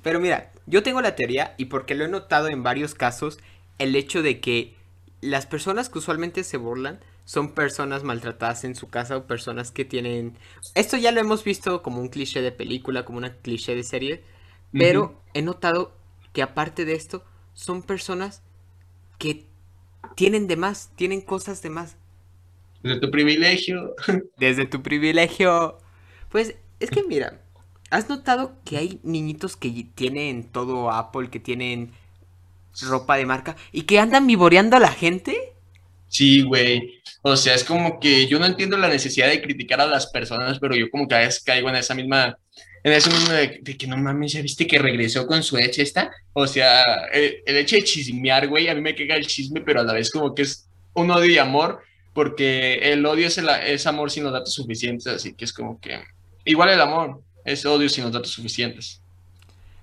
Pero 0.02 0.20
mira, 0.20 0.52
yo 0.66 0.84
tengo 0.84 1.02
la 1.02 1.16
teoría, 1.16 1.56
y 1.58 1.66
porque 1.66 1.96
lo 1.96 2.06
he 2.06 2.08
notado 2.08 2.48
en 2.48 2.64
varios 2.64 2.94
casos, 2.94 3.40
el 3.80 3.96
hecho 3.96 4.22
de 4.22 4.40
que 4.40 4.76
las 5.22 5.46
personas 5.46 5.90
que 5.90 5.98
usualmente 6.00 6.44
se 6.44 6.58
burlan 6.58 7.00
son 7.26 7.54
personas 7.54 8.04
maltratadas 8.04 8.64
en 8.64 8.76
su 8.76 8.88
casa 8.88 9.18
o 9.18 9.26
personas 9.26 9.72
que 9.72 9.84
tienen... 9.84 10.38
Esto 10.76 10.96
ya 10.96 11.12
lo 11.12 11.20
hemos 11.20 11.44
visto 11.44 11.82
como 11.82 12.00
un 12.00 12.10
cliché 12.10 12.42
de 12.42 12.52
película, 12.52 13.04
como 13.04 13.18
una 13.18 13.34
cliché 13.34 13.76
de 13.76 13.84
serie, 13.84 14.24
pero 14.72 15.22
he 15.34 15.42
notado 15.42 15.94
que 16.34 16.44
aparte 16.44 16.86
de 16.86 16.94
esto, 16.94 17.24
son 17.54 17.82
personas 17.82 18.44
que 19.18 19.46
tienen 20.16 20.48
de 20.48 20.56
más, 20.56 20.92
tienen 20.96 21.22
cosas 21.22 21.62
de 21.62 21.70
más. 21.72 21.98
De 22.84 23.00
tu 23.00 23.10
privilegio. 23.10 23.96
Desde 24.38 24.66
tu 24.66 24.84
privilegio. 24.84 25.80
Pues 26.30 26.56
es 26.80 26.92
que 26.92 27.04
mira, 27.04 27.42
¿has 27.90 28.08
notado 28.10 28.58
que 28.64 28.78
hay 28.78 29.00
niñitos 29.02 29.58
que 29.58 29.88
tienen 29.96 30.44
todo 30.44 30.92
Apple, 30.92 31.30
que 31.30 31.40
tienen 31.40 31.94
ropa 32.82 33.16
de 33.16 33.26
marca 33.26 33.56
y 33.72 33.84
que 33.84 34.00
andan 34.00 34.28
vivoreando 34.28 34.76
a 34.76 34.80
la 34.80 34.92
gente? 34.92 35.55
Sí, 36.08 36.42
güey. 36.44 37.02
O 37.22 37.36
sea, 37.36 37.56
es 37.56 37.64
como 37.64 38.00
que 38.00 38.28
yo 38.28 38.40
no 38.40 38.46
entiendo 38.46 38.78
la 38.78 38.88
necesidad 38.88 39.28
de 39.28 39.42
criticar 39.42 39.82
a 39.82 39.88
las 39.88 40.08
personas, 40.08 40.60
pero 40.60 40.76
yo 40.76 40.90
como 40.90 41.08
que 41.08 41.16
a 41.16 41.20
veces 41.20 41.44
caigo 41.44 41.70
en 41.70 41.76
esa 41.76 41.96
misma, 41.96 42.38
en 42.84 42.94
eso 42.94 43.10
mismo 43.10 43.32
de, 43.32 43.78
que 43.78 43.88
no 43.88 43.98
mames, 43.98 44.34
¿ya 44.34 44.42
viste 44.42 44.68
que 44.68 44.78
regresó 44.78 45.26
con 45.26 45.42
su 45.44 45.58
ex 45.58 45.80
esta? 45.80 46.12
O 46.34 46.46
sea, 46.46 46.84
el, 47.12 47.38
el 47.46 47.58
hecho 47.58 47.76
de 47.76 47.84
chismear, 47.84 48.48
güey, 48.48 48.68
a 48.68 48.76
mí 48.76 48.82
me 48.82 48.96
caga 48.96 49.16
el 49.16 49.26
chisme, 49.26 49.62
pero 49.62 49.82
a 49.82 49.84
la 49.84 49.94
vez 49.94 50.12
como 50.12 50.36
que 50.36 50.44
es 50.44 50.70
un 50.94 51.12
odio 51.12 51.32
y 51.32 51.38
amor, 51.38 51.82
porque 52.14 52.76
el 52.76 53.06
odio 53.06 53.28
es, 53.28 53.38
el, 53.38 53.50
es 53.50 53.86
amor 53.86 54.10
sin 54.10 54.24
los 54.24 54.34
datos 54.34 54.54
suficientes, 54.54 55.08
así 55.08 55.34
que 55.34 55.46
es 55.46 55.52
como 55.52 55.80
que 55.80 56.00
igual 56.46 56.70
el 56.70 56.80
amor 56.80 57.22
es 57.44 57.66
odio 57.66 57.90
sin 57.90 58.06
los 58.06 58.14
datos 58.14 58.32
suficientes. 58.32 59.02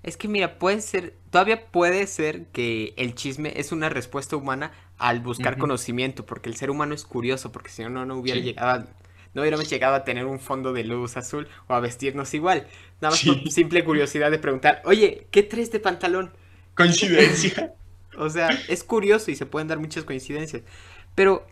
Es 0.03 0.17
que 0.17 0.29
mira, 0.29 0.59
puede 0.59 0.81
ser, 0.81 1.15
todavía 1.33 1.67
puede 1.67 2.07
ser 2.07 2.45
que 2.53 2.95
el 2.97 3.17
chisme 3.17 3.53
es 3.57 3.73
una 3.73 3.89
respuesta 3.89 4.37
humana 4.37 4.71
al 4.99 5.19
buscar 5.21 5.59
conocimiento, 5.59 6.25
porque 6.25 6.49
el 6.49 6.55
ser 6.57 6.71
humano 6.71 6.95
es 6.95 7.05
curioso, 7.05 7.51
porque 7.51 7.71
si 7.71 7.83
no, 7.83 7.89
no, 7.89 8.05
no 8.07 8.17
hubiera 8.19 8.39
Sí. 8.39 8.45
llegado 8.45 8.71
a, 8.71 8.87
no 9.35 9.41
hubiéramos 9.41 9.69
llegado 9.69 9.95
a 9.97 10.05
tener 10.05 10.27
un 10.27 10.39
fondo 10.39 10.73
de 10.75 10.85
luz 10.85 11.17
azul 11.17 11.49
o 11.67 11.75
a 11.75 11.81
vestirnos 11.81 12.33
igual. 12.35 12.69
Nada 13.01 13.13
más 13.13 13.19
Sí. 13.21 13.33
por 13.33 13.51
simple 13.51 13.83
curiosidad 13.83 14.31
de 14.31 14.39
preguntar, 14.39 14.83
oye, 14.85 15.27
¿qué 15.33 15.43
traes 15.43 15.73
de 15.73 15.81
pantalón? 15.81 16.33
Coincidencia. 16.77 17.75
O 18.19 18.29
sea, 18.29 18.51
es 18.69 18.85
curioso 18.85 19.31
y 19.31 19.37
se 19.37 19.47
pueden 19.47 19.69
dar 19.69 19.79
muchas 19.79 20.05
coincidencias. 20.05 20.61
Pero, 21.15 21.47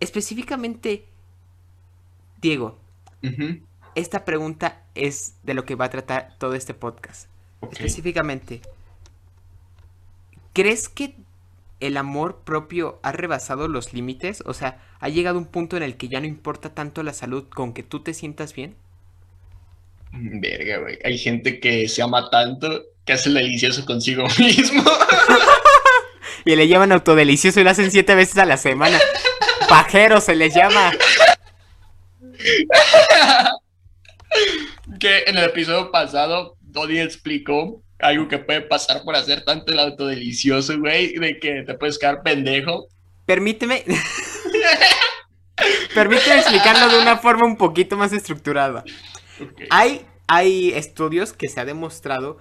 específicamente, 0.00 1.04
Diego, 2.40 2.76
esta 3.94 4.24
pregunta 4.24 4.82
es 4.96 5.36
de 5.44 5.54
lo 5.54 5.64
que 5.64 5.76
va 5.76 5.84
a 5.84 5.90
tratar 5.90 6.34
todo 6.38 6.54
este 6.54 6.74
podcast. 6.74 7.28
Específicamente, 7.70 8.62
¿crees 10.52 10.88
que 10.88 11.16
el 11.80 11.96
amor 11.96 12.42
propio 12.44 13.00
ha 13.02 13.12
rebasado 13.12 13.68
los 13.68 13.92
límites? 13.92 14.42
O 14.46 14.54
sea, 14.54 14.80
¿ha 15.00 15.08
llegado 15.08 15.38
un 15.38 15.46
punto 15.46 15.76
en 15.76 15.82
el 15.82 15.96
que 15.96 16.08
ya 16.08 16.20
no 16.20 16.26
importa 16.26 16.74
tanto 16.74 17.02
la 17.02 17.12
salud 17.12 17.48
con 17.48 17.72
que 17.72 17.82
tú 17.82 18.00
te 18.00 18.14
sientas 18.14 18.54
bien? 18.54 18.76
Verga, 20.12 20.78
güey. 20.78 20.98
Hay 21.04 21.18
gente 21.18 21.60
que 21.60 21.88
se 21.88 22.02
ama 22.02 22.30
tanto 22.30 22.82
que 23.04 23.12
hace 23.12 23.28
el 23.28 23.36
delicioso 23.36 23.86
consigo 23.86 24.26
mismo. 24.38 24.82
Y 26.44 26.56
le 26.56 26.68
llaman 26.68 26.92
autodelicioso 26.92 27.60
y 27.60 27.64
lo 27.64 27.70
hacen 27.70 27.90
siete 27.90 28.14
veces 28.14 28.38
a 28.38 28.46
la 28.46 28.56
semana. 28.56 28.98
Pajero 29.68 30.22
se 30.22 30.34
les 30.34 30.54
llama. 30.54 30.90
que 34.98 35.24
en 35.26 35.36
el 35.36 35.44
episodio 35.44 35.90
pasado, 35.90 36.56
Dodi 36.60 36.98
explicó 36.98 37.82
algo 38.02 38.28
que 38.28 38.38
puede 38.38 38.62
pasar 38.62 39.02
por 39.02 39.16
hacer 39.16 39.44
tanto 39.44 39.72
el 39.72 39.78
autodelicioso, 39.78 40.78
güey, 40.78 41.14
de 41.14 41.38
que 41.38 41.62
te 41.62 41.74
puedes 41.74 41.98
quedar 41.98 42.22
pendejo. 42.22 42.88
Permíteme. 43.26 43.84
Permíteme 45.94 46.38
explicarlo 46.38 46.88
de 46.88 47.02
una 47.02 47.18
forma 47.18 47.44
un 47.44 47.56
poquito 47.56 47.96
más 47.96 48.12
estructurada. 48.12 48.84
Hay, 49.70 50.06
hay 50.26 50.70
estudios 50.70 51.32
que 51.32 51.48
se 51.48 51.60
ha 51.60 51.64
demostrado 51.64 52.38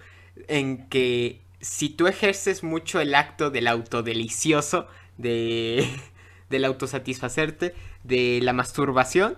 en 0.47 0.87
que 0.89 1.41
si 1.61 1.89
tú 1.89 2.07
ejerces 2.07 2.63
mucho 2.63 3.01
el 3.01 3.15
acto 3.15 3.51
del 3.51 3.67
autodelicioso, 3.67 4.87
de, 5.17 5.87
del 6.49 6.65
autosatisfacerte, 6.65 7.75
de 8.03 8.39
la 8.41 8.53
masturbación, 8.53 9.37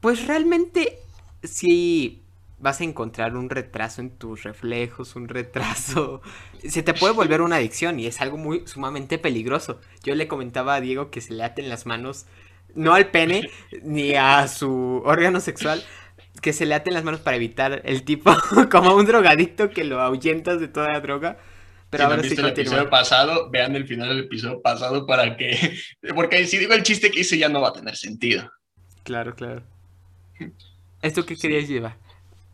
pues 0.00 0.26
realmente 0.26 0.98
sí 1.44 2.21
vas 2.62 2.80
a 2.80 2.84
encontrar 2.84 3.36
un 3.36 3.50
retraso 3.50 4.00
en 4.00 4.10
tus 4.16 4.44
reflejos, 4.44 5.16
un 5.16 5.28
retraso. 5.28 6.22
Se 6.66 6.82
te 6.82 6.94
puede 6.94 7.12
volver 7.12 7.42
una 7.42 7.56
adicción 7.56 7.98
y 7.98 8.06
es 8.06 8.20
algo 8.20 8.38
muy 8.38 8.66
sumamente 8.66 9.18
peligroso. 9.18 9.80
Yo 10.04 10.14
le 10.14 10.28
comentaba 10.28 10.76
a 10.76 10.80
Diego 10.80 11.10
que 11.10 11.20
se 11.20 11.34
le 11.34 11.42
aten 11.42 11.68
las 11.68 11.86
manos, 11.86 12.26
no 12.74 12.94
al 12.94 13.10
pene 13.10 13.50
ni 13.82 14.14
a 14.14 14.46
su 14.46 15.02
órgano 15.04 15.40
sexual, 15.40 15.84
que 16.40 16.52
se 16.52 16.64
le 16.64 16.74
aten 16.74 16.94
las 16.94 17.04
manos 17.04 17.20
para 17.20 17.36
evitar 17.36 17.82
el 17.84 18.04
tipo 18.04 18.32
como 18.70 18.94
un 18.94 19.06
drogadicto 19.06 19.70
que 19.70 19.84
lo 19.84 20.00
ahuyentas 20.00 20.60
de 20.60 20.68
toda 20.68 20.88
la 20.92 21.00
droga. 21.00 21.38
Pero 21.90 22.04
si 22.04 22.08
no 22.08 22.14
ahora 22.14 22.22
han 22.22 22.24
sí 22.24 22.28
visto 22.28 22.40
el 22.40 22.46
continúa. 22.48 22.86
episodio 22.86 22.90
pasado, 22.90 23.50
vean 23.50 23.74
el 23.76 23.86
final 23.86 24.08
del 24.08 24.20
episodio 24.20 24.62
pasado 24.62 25.04
para 25.06 25.36
que. 25.36 25.76
Porque 26.14 26.46
si 26.46 26.58
digo 26.58 26.74
el 26.74 26.84
chiste 26.84 27.10
que 27.10 27.20
hice 27.20 27.38
ya 27.38 27.48
no 27.48 27.60
va 27.60 27.70
a 27.70 27.72
tener 27.74 27.96
sentido. 27.96 28.50
Claro, 29.04 29.34
claro. 29.34 29.62
¿Esto 31.02 31.26
qué 31.26 31.36
querías 31.36 31.68
llevar? 31.68 32.01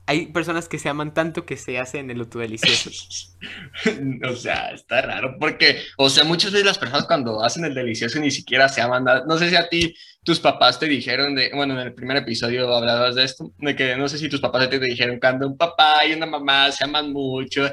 Hay 0.09 0.29
personas 0.29 0.69
que 0.69 0.79
se 0.79 0.89
aman 0.89 1.13
tanto 1.13 1.45
que 1.45 1.59
se 1.59 1.79
hacen 1.79 2.11
el 2.11 2.21
autodelicioso. 2.21 2.91
o 4.27 4.35
sea, 4.35 4.71
está 4.71 5.03
raro 5.03 5.37
porque, 5.39 5.83
o 5.99 6.09
sea, 6.09 6.25
muchas 6.25 6.51
veces 6.51 6.65
las 6.65 6.79
personas 6.79 7.05
cuando 7.05 7.45
hacen 7.45 7.67
el 7.67 7.75
delicioso 7.75 8.19
ni 8.19 8.31
siquiera 8.31 8.71
se 8.71 8.81
aman. 8.81 9.05
No 9.27 9.37
sé 9.37 9.51
si 9.51 9.57
a 9.57 9.69
ti 9.69 9.95
tus 10.25 10.41
papás 10.41 10.79
te 10.79 10.87
dijeron 10.87 11.35
de, 11.35 11.51
bueno, 11.55 11.75
en 11.75 11.89
el 11.89 11.93
primer 11.93 12.17
episodio 12.17 12.75
hablabas 12.75 13.17
de 13.17 13.25
esto, 13.25 13.53
de 13.59 13.77
que 13.77 13.97
no 13.97 14.09
sé 14.09 14.17
si 14.17 14.31
tus 14.31 14.41
papás 14.41 14.71
te 14.71 14.79
dijeron 14.79 15.21
cuando 15.21 15.47
un 15.47 15.59
papá 15.59 16.07
y 16.07 16.15
una 16.15 16.25
mamá 16.25 16.73
se 16.73 16.85
aman 16.85 17.13
mucho, 17.13 17.71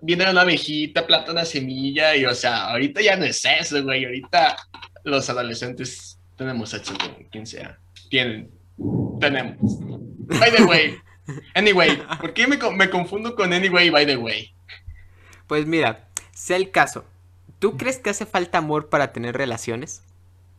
viene 0.00 0.30
una 0.30 0.40
abejita, 0.40 1.06
planta 1.06 1.32
una 1.32 1.44
semilla 1.44 2.16
y, 2.16 2.24
o 2.24 2.34
sea, 2.34 2.70
ahorita 2.70 3.02
ya 3.02 3.16
no 3.16 3.26
es 3.26 3.44
eso, 3.44 3.82
güey. 3.82 4.06
Ahorita 4.06 4.56
los 5.04 5.28
adolescentes 5.28 6.18
tenemos 6.36 6.70
sexo 6.70 6.94
con 6.96 7.22
quien 7.30 7.46
sea. 7.46 7.78
Tienen, 8.08 8.50
tenemos. 9.20 9.58
By 10.38 10.56
the 10.56 10.64
way. 10.64 10.94
Anyway, 11.54 12.02
¿por 12.20 12.32
qué 12.32 12.46
me, 12.46 12.56
me 12.56 12.90
confundo 12.90 13.34
con 13.34 13.52
anyway 13.52 13.90
by 13.90 14.06
the 14.06 14.16
way? 14.16 14.52
Pues 15.46 15.66
mira, 15.66 16.08
sea 16.32 16.56
el 16.56 16.70
caso. 16.70 17.04
¿Tú 17.58 17.76
crees 17.76 17.98
que 17.98 18.10
hace 18.10 18.26
falta 18.26 18.58
amor 18.58 18.88
para 18.88 19.12
tener 19.12 19.36
relaciones? 19.36 20.02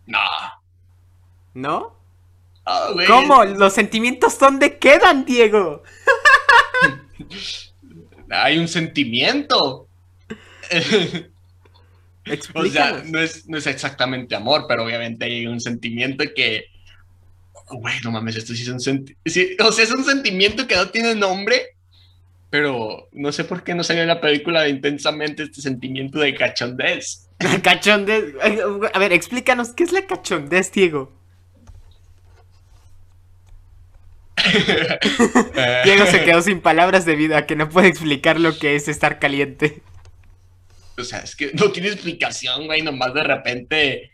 No. 0.05 0.19
¿No? 1.53 2.01
¿Cómo? 3.07 3.43
¿Los 3.43 3.73
sentimientos 3.73 4.37
dónde 4.37 4.77
quedan, 4.77 5.25
Diego? 5.25 5.83
Hay 8.29 8.57
un 8.57 8.67
sentimiento. 8.67 9.87
o 12.53 12.65
sea, 12.65 13.03
no 13.05 13.19
es, 13.19 13.47
no 13.47 13.57
es 13.57 13.67
exactamente 13.67 14.35
amor, 14.35 14.65
pero 14.67 14.85
obviamente 14.85 15.25
hay 15.25 15.47
un 15.47 15.59
sentimiento 15.59 16.23
que. 16.33 16.70
Güey, 17.77 17.99
no 18.03 18.11
mames, 18.11 18.35
esto 18.35 18.53
sí 18.53 18.63
es 18.63 18.69
un 18.69 18.79
sentimiento. 18.79 19.67
o 19.67 19.71
sea, 19.71 19.83
es 19.83 19.91
un 19.91 20.03
sentimiento 20.03 20.67
que 20.67 20.75
no 20.75 20.89
tiene 20.89 21.15
nombre, 21.15 21.77
pero 22.49 23.07
no 23.13 23.31
sé 23.31 23.43
por 23.45 23.63
qué 23.63 23.73
no 23.73 23.83
salió 23.83 24.01
en 24.01 24.09
la 24.09 24.21
película 24.21 24.61
de 24.61 24.69
intensamente 24.69 25.43
este 25.43 25.61
sentimiento 25.61 26.19
de 26.19 26.35
cachondez. 26.35 27.29
Cachondez. 27.63 28.35
A 28.93 28.99
ver, 28.99 29.13
explícanos, 29.13 29.69
¿qué 29.69 29.83
es 29.83 29.91
la 29.91 30.05
cachondez, 30.05 30.71
Diego? 30.71 31.11
Diego 35.83 36.05
se 36.05 36.23
quedó 36.23 36.41
sin 36.41 36.61
palabras 36.61 37.05
debido 37.05 37.35
a 37.37 37.45
que 37.45 37.55
no 37.55 37.69
puede 37.69 37.87
explicar 37.87 38.39
lo 38.39 38.57
que 38.57 38.75
es 38.75 38.87
estar 38.87 39.19
caliente. 39.19 39.81
O 40.97 41.03
sea, 41.03 41.19
es 41.19 41.35
que 41.35 41.51
no 41.53 41.71
tiene 41.71 41.89
explicación, 41.89 42.65
güey. 42.67 42.81
Nomás 42.81 43.13
de 43.13 43.23
repente 43.23 44.11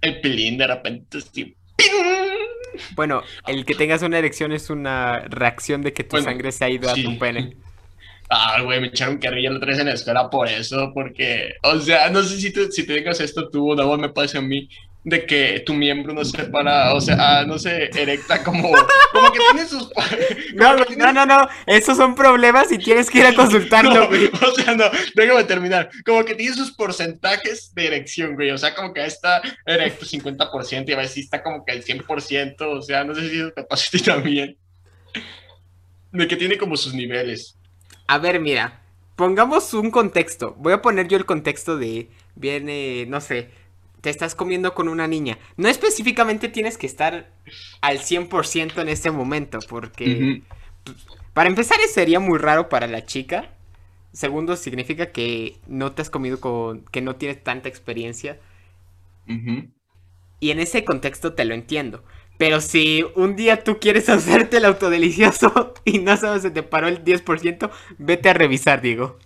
el 0.00 0.20
pilín 0.20 0.58
de 0.58 0.66
repente 0.66 1.18
así. 1.18 1.56
¡ping! 1.76 2.23
Bueno, 2.88 3.24
el 3.46 3.64
que 3.64 3.74
tengas 3.74 4.02
una 4.02 4.18
erección 4.18 4.52
es 4.52 4.70
una 4.70 5.20
reacción 5.28 5.82
de 5.82 5.92
que 5.92 6.04
tu 6.04 6.16
Bueno, 6.16 6.20
sangre 6.20 6.52
se 6.52 6.64
ha 6.64 6.70
ido 6.70 6.90
a 6.90 6.94
sí. 6.94 7.02
tu 7.02 7.18
pene. 7.18 7.56
Ah, 8.30 8.60
güey, 8.62 8.80
me 8.80 8.88
echaron 8.88 9.18
carrilla 9.18 9.50
la 9.50 9.58
vez 9.64 9.78
en 9.78 9.86
la 9.86 9.92
escuela 9.94 10.30
por 10.30 10.48
eso, 10.48 10.90
porque, 10.94 11.54
o 11.62 11.78
sea, 11.80 12.08
no 12.10 12.22
sé 12.22 12.40
si, 12.40 12.52
tú, 12.52 12.70
si 12.72 12.86
te 12.86 12.94
digas 12.94 13.20
esto 13.20 13.50
tú 13.50 13.72
o 13.72 13.76
no, 13.76 13.96
me 13.98 14.08
parece 14.08 14.38
a 14.38 14.40
mí, 14.40 14.68
de 15.06 15.26
que 15.26 15.62
tu 15.66 15.74
miembro 15.74 16.14
no 16.14 16.24
se 16.24 16.44
para, 16.44 16.94
o 16.94 17.00
sea, 17.00 17.16
ah, 17.20 17.44
no 17.46 17.58
se 17.58 17.90
erecta 18.00 18.42
como, 18.42 18.72
como 19.12 19.32
que 19.32 19.38
tiene 19.52 19.68
sus... 19.68 19.90
No, 20.54 20.76
tiene- 20.86 20.96
no, 21.04 21.12
no, 21.12 21.26
no. 21.26 21.48
Esos 21.66 21.98
son 21.98 22.14
problemas 22.14 22.72
y 22.72 22.78
tienes 22.78 23.10
que 23.10 23.18
ir 23.18 23.26
a 23.26 23.34
consultarlo, 23.36 23.92
No, 23.92 24.08
güey. 24.08 24.26
o 24.28 24.50
sea, 24.54 24.74
no, 24.74 24.84
déjame 25.14 25.44
terminar. 25.44 25.90
Como 26.06 26.24
que 26.24 26.34
tiene 26.34 26.54
sus 26.56 26.72
porcentajes 26.72 27.74
de 27.74 27.86
erección, 27.86 28.34
güey. 28.34 28.50
O 28.50 28.56
sea, 28.58 28.74
como 28.74 28.94
que 28.94 29.04
está 29.04 29.42
erecto 29.66 30.06
50% 30.06 30.88
y 30.88 30.92
a 30.94 30.96
veces 30.96 31.18
está 31.18 31.42
como 31.42 31.64
que 31.66 31.72
el 31.72 31.84
100%. 31.84 32.54
O 32.62 32.80
sea, 32.80 33.04
no 33.04 33.14
sé 33.14 33.28
si 33.28 33.40
eso 33.40 33.50
te 33.54 33.62
pasa 33.64 33.84
a 33.86 33.90
ti 33.90 34.02
también. 34.02 34.56
De 36.12 36.28
que 36.28 36.36
tiene 36.36 36.56
como 36.56 36.76
sus 36.76 36.94
niveles. 36.94 37.58
A 38.06 38.18
ver, 38.18 38.40
mira. 38.40 38.80
Pongamos 39.16 39.74
un 39.74 39.90
contexto. 39.90 40.54
Voy 40.58 40.72
a 40.72 40.82
poner 40.82 41.08
yo 41.08 41.16
el 41.16 41.24
contexto 41.26 41.76
de. 41.76 42.08
Viene, 42.36 43.06
no 43.06 43.20
sé. 43.20 43.50
Te 44.04 44.10
estás 44.10 44.34
comiendo 44.34 44.74
con 44.74 44.88
una 44.88 45.08
niña. 45.08 45.38
No 45.56 45.66
específicamente 45.66 46.50
tienes 46.50 46.76
que 46.76 46.86
estar 46.86 47.32
al 47.80 48.00
100% 48.00 48.82
en 48.82 48.88
este 48.90 49.10
momento. 49.10 49.60
Porque. 49.66 50.42
Para 51.32 51.48
empezar, 51.48 51.78
sería 51.90 52.20
muy 52.20 52.36
raro 52.36 52.68
para 52.68 52.86
la 52.86 53.06
chica. 53.06 53.54
Segundo, 54.12 54.56
significa 54.56 55.10
que 55.10 55.56
no 55.66 55.92
te 55.92 56.02
has 56.02 56.10
comido 56.10 56.38
con. 56.38 56.84
que 56.92 57.00
no 57.00 57.16
tienes 57.16 57.42
tanta 57.42 57.70
experiencia. 57.70 58.38
Y 60.38 60.50
en 60.50 60.60
ese 60.60 60.84
contexto 60.84 61.32
te 61.32 61.46
lo 61.46 61.54
entiendo. 61.54 62.04
Pero 62.36 62.60
si 62.60 63.06
un 63.14 63.36
día 63.36 63.64
tú 63.64 63.78
quieres 63.80 64.08
hacerte 64.10 64.58
el 64.58 64.66
autodelicioso 64.66 65.72
y 65.86 66.00
no 66.00 66.14
sabes 66.18 66.42
se 66.42 66.50
te 66.50 66.62
paró 66.62 66.88
el 66.88 67.02
10%, 67.02 67.70
vete 67.96 68.28
a 68.28 68.34
revisar, 68.34 68.82
Diego. 68.82 69.18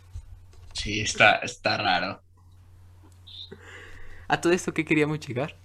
Sí, 0.73 1.01
está, 1.01 1.39
está 1.39 1.79
raro. 1.79 2.23
¿A 4.29 4.41
todo 4.41 4.53
esto 4.53 4.73
qué 4.75 4.85
queríamos 4.85 5.21
llegar? 5.21 5.57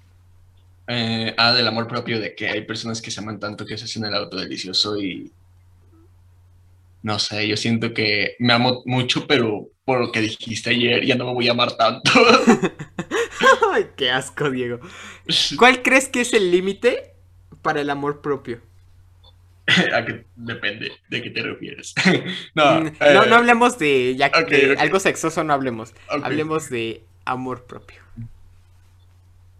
Eh, 0.87 1.33
ah, 1.37 1.53
del 1.53 1.67
amor 1.67 1.87
propio, 1.87 2.19
de 2.19 2.35
que 2.35 2.49
hay 2.49 2.61
personas 2.65 3.01
que 3.01 3.11
se 3.11 3.19
aman 3.21 3.39
tanto 3.39 3.65
que 3.65 3.77
se 3.77 3.85
hacen 3.85 4.05
el 4.05 4.13
auto 4.15 4.37
delicioso 4.37 4.97
y. 4.99 5.33
No 7.01 7.19
sé, 7.19 7.47
yo 7.47 7.57
siento 7.57 7.93
que 7.93 8.35
me 8.39 8.53
amo 8.53 8.81
mucho, 8.85 9.27
pero 9.27 9.69
por 9.83 9.99
lo 9.99 10.11
que 10.11 10.21
dijiste 10.21 10.69
ayer, 10.69 11.05
ya 11.05 11.15
no 11.15 11.25
me 11.25 11.33
voy 11.33 11.47
a 11.49 11.51
amar 11.51 11.75
tanto. 11.75 12.11
Ay, 13.73 13.89
qué 13.97 14.11
asco, 14.11 14.49
Diego. 14.49 14.79
¿Cuál 15.57 15.81
crees 15.81 16.07
que 16.09 16.21
es 16.21 16.33
el 16.33 16.51
límite 16.51 17.15
para 17.61 17.81
el 17.81 17.89
amor 17.89 18.21
propio? 18.21 18.61
¿A 19.93 20.05
qué 20.05 20.25
depende 20.35 20.91
de 21.09 21.21
qué 21.21 21.29
te 21.29 21.41
refieres? 21.41 21.93
no, 22.55 22.81
Mm, 22.81 22.87
eh, 22.99 23.13
no, 23.13 23.25
no 23.25 23.35
hablemos 23.35 23.77
de, 23.79 24.15
ya 24.17 24.31
que 24.31 24.45
de 24.45 24.75
algo 24.77 24.99
sexoso, 24.99 25.43
no 25.43 25.53
hablemos. 25.53 25.93
Hablemos 26.07 26.69
de 26.69 27.07
amor 27.25 27.65
propio. 27.65 28.02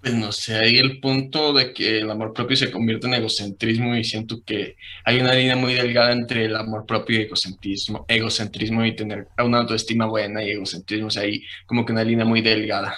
Pues 0.04 0.16
no 0.16 0.34
sé, 0.34 0.56
hay 0.58 0.80
el 0.80 1.00
punto 1.00 1.54
de 1.54 1.74
que 1.74 2.00
el 2.00 2.12
amor 2.12 2.34
propio 2.34 2.58
se 2.58 2.70
convierte 2.70 3.08
en 3.08 3.14
egocentrismo 3.14 3.96
y 3.96 4.04
siento 4.04 4.44
que 4.46 4.76
hay 5.06 5.22
una 5.22 5.34
línea 5.34 5.56
muy 5.56 5.74
delgada 5.76 6.12
entre 6.12 6.44
el 6.46 6.58
amor 6.58 6.86
propio 6.86 7.20
y 7.20 7.24
egocentrismo, 7.24 8.04
egocentrismo 8.10 8.84
y 8.86 8.96
tener 8.98 9.30
una 9.38 9.60
autoestima 9.60 10.06
buena 10.06 10.44
y 10.44 10.52
egocentrismo, 10.52 11.08
o 11.08 11.10
sea, 11.10 11.24
hay 11.24 11.46
como 11.66 11.86
que 11.86 11.94
una 11.94 12.04
línea 12.04 12.26
muy 12.26 12.42
delgada. 12.42 12.98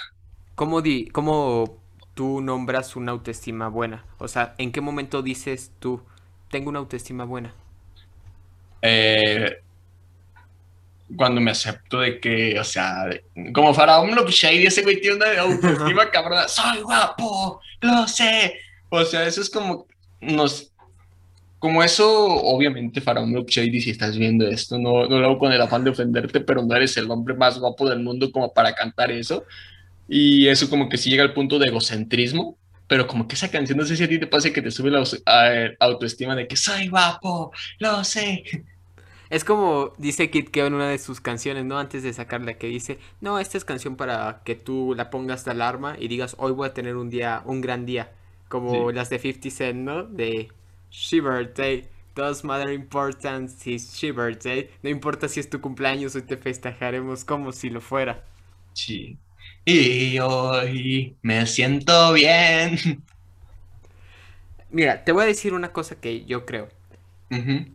¿Cómo, 0.55 0.81
di 0.81 1.07
¿Cómo 1.09 1.81
tú 2.15 2.41
nombras 2.41 2.95
una 2.95 3.12
autoestima 3.12 3.67
buena? 3.69 4.05
O 4.17 4.27
sea, 4.27 4.55
¿en 4.57 4.71
qué 4.71 4.81
momento 4.81 5.21
dices 5.21 5.74
tú, 5.79 6.01
tengo 6.50 6.69
una 6.69 6.79
autoestima 6.79 7.25
buena? 7.25 7.53
Eh, 8.81 9.51
cuando 11.15 11.39
me 11.41 11.51
acepto 11.51 12.00
de 12.00 12.19
que, 12.19 12.59
o 12.59 12.63
sea, 12.63 13.05
de- 13.05 13.24
como 13.53 13.74
Faraón 13.74 14.15
Love 14.15 14.31
Shady, 14.31 14.65
ese 14.65 14.81
güey 14.83 15.00
tiene 15.01 15.17
una 15.17 15.41
autoestima 15.41 16.09
cabrona, 16.09 16.47
soy 16.47 16.81
guapo, 16.81 17.59
lo 17.81 18.07
sé. 18.07 18.55
O 18.89 19.03
sea, 19.03 19.25
eso 19.27 19.41
es 19.41 19.50
como, 19.50 19.85
nos, 20.21 20.71
como 21.59 21.83
eso, 21.83 22.07
obviamente 22.25 23.01
Faraón 23.01 23.33
Love 23.33 23.47
Shady, 23.50 23.81
si 23.81 23.89
estás 23.91 24.17
viendo 24.17 24.47
esto, 24.47 24.77
no, 24.79 25.07
no 25.07 25.19
lo 25.19 25.25
hago 25.25 25.39
con 25.39 25.51
el 25.51 25.62
afán 25.62 25.83
de 25.83 25.91
ofenderte, 25.91 26.39
pero 26.41 26.62
no 26.63 26.75
eres 26.75 26.95
el 26.97 27.09
hombre 27.12 27.33
más 27.35 27.59
guapo 27.59 27.89
del 27.89 28.00
mundo 28.00 28.31
como 28.31 28.53
para 28.53 28.74
cantar 28.74 29.12
eso. 29.12 29.45
Y 30.07 30.47
eso 30.47 30.69
como 30.69 30.88
que 30.89 30.97
sí 30.97 31.09
llega 31.09 31.24
al 31.24 31.33
punto 31.33 31.57
de 31.59 31.67
egocentrismo. 31.67 32.57
Pero 32.88 33.07
como 33.07 33.27
que 33.27 33.33
esa 33.33 33.50
canción, 33.50 33.79
no 33.79 33.83
sé 33.85 33.97
si 33.97 34.03
a 34.03 34.07
ti 34.07 34.19
te 34.19 34.27
pasa 34.27 34.53
que 34.53 34.62
te 34.62 34.69
sube 34.69 34.91
la 34.91 35.03
a- 35.25 35.69
autoestima 35.79 36.35
de 36.35 36.47
que 36.47 36.55
soy 36.55 36.88
guapo, 36.88 37.51
lo 37.79 38.03
sé. 38.03 38.43
Es 39.35 39.43
como 39.43 39.91
dice 39.97 40.29
Kid 40.29 40.47
Keo 40.47 40.65
en 40.67 40.75
una 40.75 40.87
de 40.87 40.97
sus 40.97 41.19
canciones, 41.19 41.65
¿no? 41.65 41.77
Antes 41.77 42.03
de 42.03 42.13
sacarla, 42.13 42.53
que 42.57 42.67
dice, 42.67 42.99
no, 43.19 43.37
esta 43.37 43.57
es 43.57 43.65
canción 43.65 43.97
para 43.97 44.41
que 44.45 44.55
tú 44.55 44.93
la 44.95 45.09
pongas 45.09 45.43
de 45.43 45.51
alarma 45.51 45.97
y 45.99 46.07
digas, 46.07 46.35
hoy 46.39 46.53
voy 46.53 46.69
a 46.69 46.73
tener 46.73 46.95
un 46.95 47.09
día, 47.09 47.41
un 47.45 47.59
gran 47.59 47.85
día. 47.85 48.13
Como 48.47 48.89
Sí. 48.91 48.95
las 48.95 49.09
de 49.09 49.19
50 49.19 49.49
Cent, 49.51 49.79
¿no? 49.79 50.03
De 50.03 50.47
She 50.89 51.19
Birthday. 51.19 51.85
Does 52.15 52.45
matter 52.45 52.71
importance 52.71 53.69
is 53.69 53.93
She 53.93 54.13
Birthday. 54.13 54.69
No 54.81 54.89
importa 54.89 55.27
si 55.27 55.41
es 55.41 55.49
tu 55.49 55.59
cumpleaños, 55.59 56.15
hoy 56.15 56.21
te 56.21 56.37
festejaremos 56.37 57.25
como 57.25 57.51
si 57.51 57.69
lo 57.69 57.81
fuera. 57.81 58.23
Sí. 58.73 59.17
Y 59.65 60.17
hoy 60.19 61.17
me 61.21 61.45
siento 61.45 62.13
bien. 62.13 63.03
Mira, 64.69 65.03
te 65.03 65.11
voy 65.11 65.23
a 65.23 65.27
decir 65.27 65.53
una 65.53 65.73
cosa 65.73 65.99
que 65.99 66.23
yo 66.25 66.45
creo. 66.45 66.69
Ujú. 67.31 67.65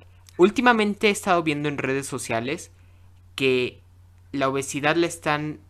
Últimamente 0.41 1.09
he 1.09 1.11
estado 1.11 1.43
viendo 1.43 1.69
en 1.69 1.77
redes 1.77 2.07
sociales 2.07 2.71
que 3.35 3.79
la 4.33 4.49
obesidad 4.49 4.97
la 4.97 5.07
están 5.07 5.61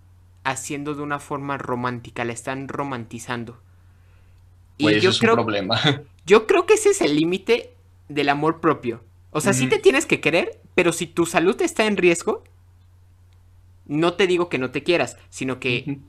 haciendo 0.44 0.94
de 0.94 1.02
una 1.02 1.18
forma 1.18 1.58
romántica, 1.58 2.24
la 2.24 2.32
están 2.32 2.68
romantizando. 2.68 3.60
Y 4.78 5.00
yo 5.00 5.10
es 5.10 5.18
creo, 5.18 5.32
un 5.32 5.38
problema. 5.38 5.80
yo 6.24 6.46
creo 6.46 6.66
que 6.66 6.74
ese 6.74 6.90
es 6.90 7.00
el 7.00 7.16
límite 7.16 7.74
del 8.08 8.28
amor 8.28 8.60
propio. 8.60 9.02
O 9.32 9.40
sea, 9.40 9.54
sí 9.54 9.66
te 9.66 9.80
tienes 9.80 10.06
que 10.06 10.20
querer, 10.20 10.60
pero 10.76 10.92
si 10.92 11.08
tu 11.08 11.26
salud 11.26 11.60
está 11.62 11.86
en 11.86 11.96
riesgo, 11.96 12.44
no 13.86 14.12
te 14.12 14.28
digo 14.28 14.48
que 14.48 14.58
no 14.58 14.70
te 14.70 14.84
quieras, 14.84 15.16
sino 15.30 15.58
que 15.58 15.82
Ujú. 15.84 16.00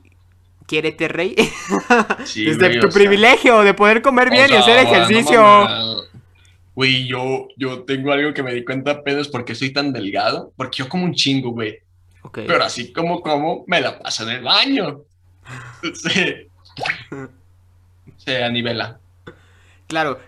quiérete 0.68 1.08
rey. 1.08 1.34
Sí, 2.26 2.44
Desde 2.44 2.78
tu 2.78 2.82
sea, 2.82 2.90
privilegio 2.90 3.62
de 3.62 3.74
poder 3.74 4.02
comer 4.02 4.28
o 4.28 4.30
bien 4.30 4.52
y 4.52 4.54
hacer 4.54 4.84
no 4.84 4.88
ejercicio. 4.88 6.11
Güey, 6.74 7.06
yo, 7.06 7.48
yo 7.56 7.84
tengo 7.84 8.12
algo 8.12 8.32
que 8.34 8.42
me 8.42 8.54
di 8.54 8.64
cuenta 8.64 8.92
apenas 8.92 9.28
porque 9.28 9.54
soy 9.54 9.72
tan 9.72 9.92
delgado. 9.92 10.52
Porque 10.56 10.78
yo 10.78 10.88
como 10.88 11.04
un 11.04 11.14
chingo, 11.14 11.50
güey. 11.50 11.78
Pero 12.46 12.64
así 12.64 12.92
como 12.92 13.20
como, 13.22 13.64
me 13.66 13.80
la 13.80 13.98
paso 13.98 14.24
en 14.24 14.36
el 14.36 14.42
baño. 14.44 15.02
Se, 15.94 16.50
se 18.16 18.42
anivela. 18.44 19.00
Claro, 19.86 20.18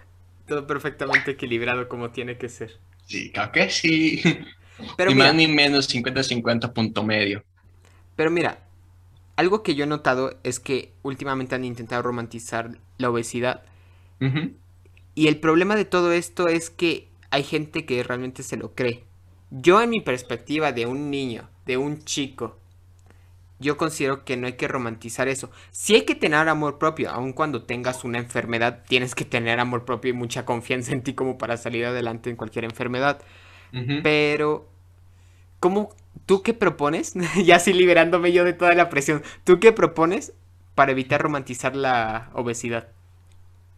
todo 0.46 0.66
perfectamente 0.66 1.32
equilibrado 1.32 1.88
como 1.88 2.10
tiene 2.12 2.38
que 2.38 2.48
ser. 2.48 2.80
Sí, 3.06 3.32
creo 3.32 3.52
que 3.52 3.70
sí. 3.70 4.22
Pero 4.96 5.10
ni 5.10 5.14
mira, 5.14 5.32
más 5.32 5.34
ni 5.34 5.46
menos 5.48 5.88
50-50 5.88 6.72
punto 6.72 7.02
medio. 7.04 7.44
pero 8.16 8.30
mira, 8.30 8.68
algo 9.36 9.62
que 9.62 9.74
yo 9.74 9.84
he 9.84 9.86
notado 9.86 10.38
es 10.44 10.60
que 10.60 10.92
últimamente 11.02 11.54
han 11.54 11.64
intentado 11.64 12.02
romantizar 12.02 12.78
la 12.98 13.10
obesidad. 13.10 13.64
Ujú. 14.20 14.56
Y 15.14 15.28
el 15.28 15.38
problema 15.38 15.76
de 15.76 15.84
todo 15.84 16.12
esto 16.12 16.48
es 16.48 16.70
que 16.70 17.08
hay 17.30 17.42
gente 17.42 17.86
que 17.86 18.02
realmente 18.02 18.42
se 18.42 18.56
lo 18.56 18.74
cree. 18.74 19.04
Yo 19.50 19.80
en 19.80 19.90
mi 19.90 20.00
perspectiva 20.00 20.72
de 20.72 20.86
un 20.86 21.10
niño, 21.10 21.48
de 21.66 21.76
un 21.76 22.04
chico, 22.04 22.58
yo 23.60 23.76
considero 23.76 24.24
que 24.24 24.36
no 24.36 24.46
hay 24.46 24.54
que 24.54 24.68
romantizar 24.68 25.28
eso. 25.28 25.50
Sí 25.70 25.94
hay 25.94 26.02
que 26.02 26.14
tener 26.14 26.48
amor 26.48 26.78
propio, 26.78 27.10
aun 27.10 27.32
cuando 27.32 27.62
tengas 27.62 28.04
una 28.04 28.18
enfermedad, 28.18 28.82
tienes 28.88 29.14
que 29.14 29.24
tener 29.24 29.60
amor 29.60 29.84
propio 29.84 30.10
y 30.10 30.14
mucha 30.14 30.44
confianza 30.44 30.92
en 30.92 31.02
ti 31.02 31.14
como 31.14 31.38
para 31.38 31.56
salir 31.56 31.86
adelante 31.86 32.30
en 32.30 32.36
cualquier 32.36 32.64
enfermedad. 32.64 33.20
Pero, 34.02 34.68
¿cómo, 35.58 35.90
tú 36.26 36.42
qué 36.42 36.54
propones? 36.54 37.14
ya 37.44 37.56
así 37.56 37.72
liberándome 37.72 38.32
yo 38.32 38.44
de 38.44 38.52
toda 38.52 38.74
la 38.74 38.88
presión. 38.88 39.22
¿Tú 39.42 39.58
qué 39.58 39.72
propones 39.72 40.32
para 40.74 40.92
evitar 40.92 41.20
romantizar 41.20 41.74
la 41.74 42.30
obesidad? 42.34 42.88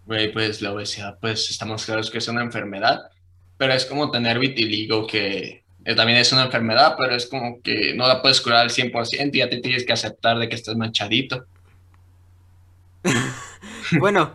Güey, 0.06 0.32
pues 0.32 0.62
la 0.62 0.72
obesidad, 0.72 1.18
pues 1.20 1.50
estamos 1.50 1.84
claros 1.84 2.10
que 2.10 2.18
es 2.18 2.28
una 2.28 2.42
enfermedad, 2.42 3.00
pero 3.56 3.72
es 3.74 3.84
como 3.86 4.10
tener 4.10 4.38
vitiligo, 4.38 5.06
que 5.06 5.64
eh, 5.84 5.94
también 5.96 6.18
es 6.18 6.32
una 6.32 6.44
enfermedad, 6.44 6.94
pero 6.96 7.14
es 7.16 7.26
como 7.26 7.60
que 7.60 7.92
no 7.94 8.06
la 8.06 8.22
puedes 8.22 8.40
curar 8.40 8.60
al 8.60 8.70
100% 8.70 9.34
y 9.34 9.38
ya 9.38 9.50
te 9.50 9.60
tienes 9.60 9.84
que 9.84 9.92
aceptar 9.92 10.38
de 10.38 10.48
que 10.48 10.54
estás 10.56 10.76
manchadito. 10.76 11.44
Bueno, 14.00 14.34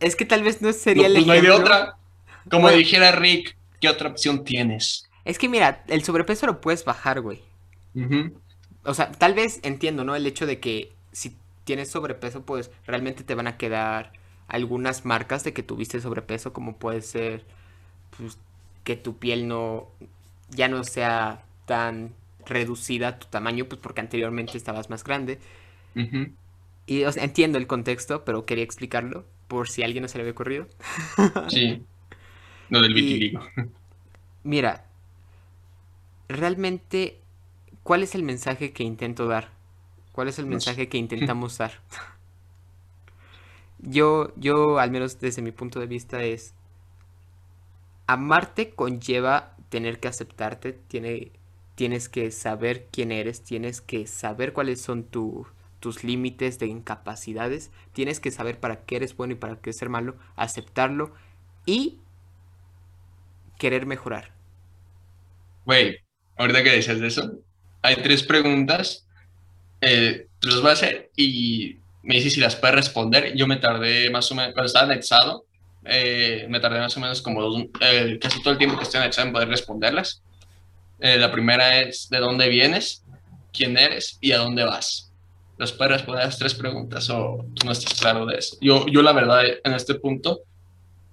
es 0.00 0.16
que 0.16 0.24
tal 0.24 0.42
vez 0.42 0.62
no 0.62 0.72
sería 0.72 1.08
No, 1.08 1.08
el 1.08 1.14
pues 1.14 1.26
no 1.26 1.32
hay 1.34 1.40
de 1.42 1.50
otra. 1.50 1.96
Como 2.50 2.62
Bueno. 2.62 2.78
dijera 2.78 3.12
Rick, 3.12 3.56
¿qué 3.80 3.88
otra 3.88 4.08
opción 4.08 4.44
tienes? 4.44 5.08
Es 5.24 5.38
que 5.38 5.48
mira, 5.48 5.84
el 5.88 6.02
sobrepeso 6.02 6.46
lo 6.46 6.60
puedes 6.60 6.84
bajar, 6.84 7.20
güey. 7.20 7.42
O 8.84 8.94
sea, 8.94 9.12
tal 9.12 9.34
vez 9.34 9.60
entiendo, 9.62 10.04
¿no? 10.04 10.16
El 10.16 10.26
hecho 10.26 10.46
de 10.46 10.58
que 10.58 10.92
si 11.12 11.36
tienes 11.64 11.90
sobrepeso, 11.90 12.44
pues 12.44 12.70
realmente 12.86 13.22
te 13.24 13.34
van 13.34 13.46
a 13.46 13.56
quedar 13.58 14.12
algunas 14.52 15.04
marcas 15.04 15.42
de 15.44 15.52
que 15.52 15.62
tuviste 15.64 16.00
sobrepeso, 16.00 16.52
como 16.52 16.76
puede 16.76 17.02
ser 17.02 17.44
pues, 18.16 18.38
que 18.84 18.96
tu 18.96 19.16
piel 19.16 19.48
no 19.48 19.88
ya 20.50 20.68
no 20.68 20.84
sea 20.84 21.42
tan 21.66 22.12
reducida 22.46 23.08
a 23.08 23.18
tu 23.18 23.26
tamaño, 23.28 23.64
pues 23.66 23.80
porque 23.80 24.00
anteriormente 24.02 24.56
estabas 24.58 24.90
más 24.90 25.02
grande. 25.04 25.38
Y 26.86 27.04
o 27.04 27.12
sea, 27.12 27.24
entiendo 27.24 27.58
el 27.58 27.66
contexto, 27.66 28.24
pero 28.24 28.44
quería 28.44 28.64
explicarlo 28.64 29.24
por 29.48 29.68
si 29.68 29.82
a 29.82 29.86
alguien 29.86 30.02
no 30.02 30.08
se 30.08 30.18
le 30.18 30.22
había 30.22 30.32
ocurrido. 30.32 30.66
Sí. 31.48 31.82
Lo 32.68 32.80
del 32.82 32.92
Y- 32.92 33.02
vitiligo. 33.02 33.40
Mira, 34.44 34.84
realmente, 36.28 37.18
¿cuál 37.82 38.02
es 38.02 38.14
el 38.14 38.22
mensaje 38.22 38.72
que 38.72 38.82
intento 38.82 39.26
dar? 39.26 39.50
¿Cuál 40.12 40.28
es 40.28 40.38
el 40.38 40.46
No 40.46 40.50
mensaje 40.50 40.88
que 40.88 40.98
intentamos 40.98 41.56
dar? 41.58 41.80
Yo, 43.82 44.32
yo, 44.36 44.78
al 44.78 44.90
menos 44.90 45.18
desde 45.20 45.42
mi 45.42 45.52
punto 45.52 45.80
de 45.80 45.86
vista, 45.86 46.22
es 46.22 46.54
amarte 48.06 48.70
conlleva 48.74 49.56
tener 49.68 50.00
que 50.00 50.08
aceptarte, 50.08 50.72
tiene, 50.72 51.32
tienes 51.74 52.08
que 52.08 52.30
saber 52.30 52.88
quién 52.92 53.12
eres, 53.12 53.42
tienes 53.42 53.80
que 53.80 54.06
saber 54.06 54.52
cuáles 54.52 54.80
son 54.80 55.04
tu- 55.04 55.46
tus 55.80 56.04
límites 56.04 56.58
de 56.58 56.66
incapacidades, 56.66 57.70
tienes 57.92 58.20
que 58.20 58.30
saber 58.30 58.60
para 58.60 58.84
qué 58.84 58.96
eres 58.96 59.16
bueno 59.16 59.32
y 59.34 59.36
para 59.36 59.60
qué 59.60 59.72
ser 59.72 59.88
malo, 59.88 60.16
aceptarlo 60.36 61.12
y 61.66 61.98
querer 63.58 63.86
mejorar. 63.86 64.32
Güey, 65.64 65.98
ahorita 66.36 66.62
que 66.64 66.70
decías 66.70 67.00
de 67.00 67.06
eso, 67.08 67.40
hay 67.82 67.96
tres 68.02 68.22
preguntas. 68.24 69.06
eh, 69.82 70.28
los 70.42 70.62
voy 70.62 70.70
a 70.70 70.74
hacer 70.74 71.12
y 71.16 71.81
me 72.02 72.14
dices 72.16 72.34
si 72.34 72.40
las 72.40 72.56
puedes 72.56 72.76
responder. 72.76 73.34
Yo 73.36 73.46
me 73.46 73.56
tardé 73.56 74.10
más 74.10 74.30
o 74.30 74.34
menos, 74.34 74.52
cuando 74.54 74.66
estaba 74.66 74.86
anexado, 74.86 75.44
eh, 75.84 76.46
me 76.48 76.60
tardé 76.60 76.78
más 76.80 76.96
o 76.96 77.00
menos 77.00 77.22
como 77.22 77.42
dos- 77.42 77.64
eh, 77.80 78.18
casi 78.20 78.40
todo 78.42 78.52
el 78.52 78.58
tiempo 78.58 78.76
que 78.76 78.84
estoy 78.84 79.00
anexado 79.00 79.26
en 79.28 79.32
poder 79.32 79.48
responderlas. 79.48 80.22
Eh, 81.00 81.18
la 81.18 81.32
primera 81.32 81.80
es 81.80 82.08
¿de 82.08 82.18
dónde 82.18 82.48
vienes? 82.48 83.04
¿Quién 83.52 83.76
eres? 83.76 84.18
¿Y 84.20 84.32
a 84.32 84.38
dónde 84.38 84.64
vas? 84.64 85.12
¿Las 85.58 85.72
puedes 85.72 85.92
responder 85.92 86.24
las 86.24 86.38
tres 86.38 86.54
preguntas 86.54 87.08
o 87.10 87.44
tú 87.54 87.66
no 87.66 87.72
estás 87.72 87.94
claro 88.00 88.26
de 88.26 88.38
eso? 88.38 88.56
Yo, 88.60 88.86
yo 88.86 89.02
la 89.02 89.12
verdad, 89.12 89.42
en 89.62 89.72
este 89.74 89.94
punto, 89.96 90.40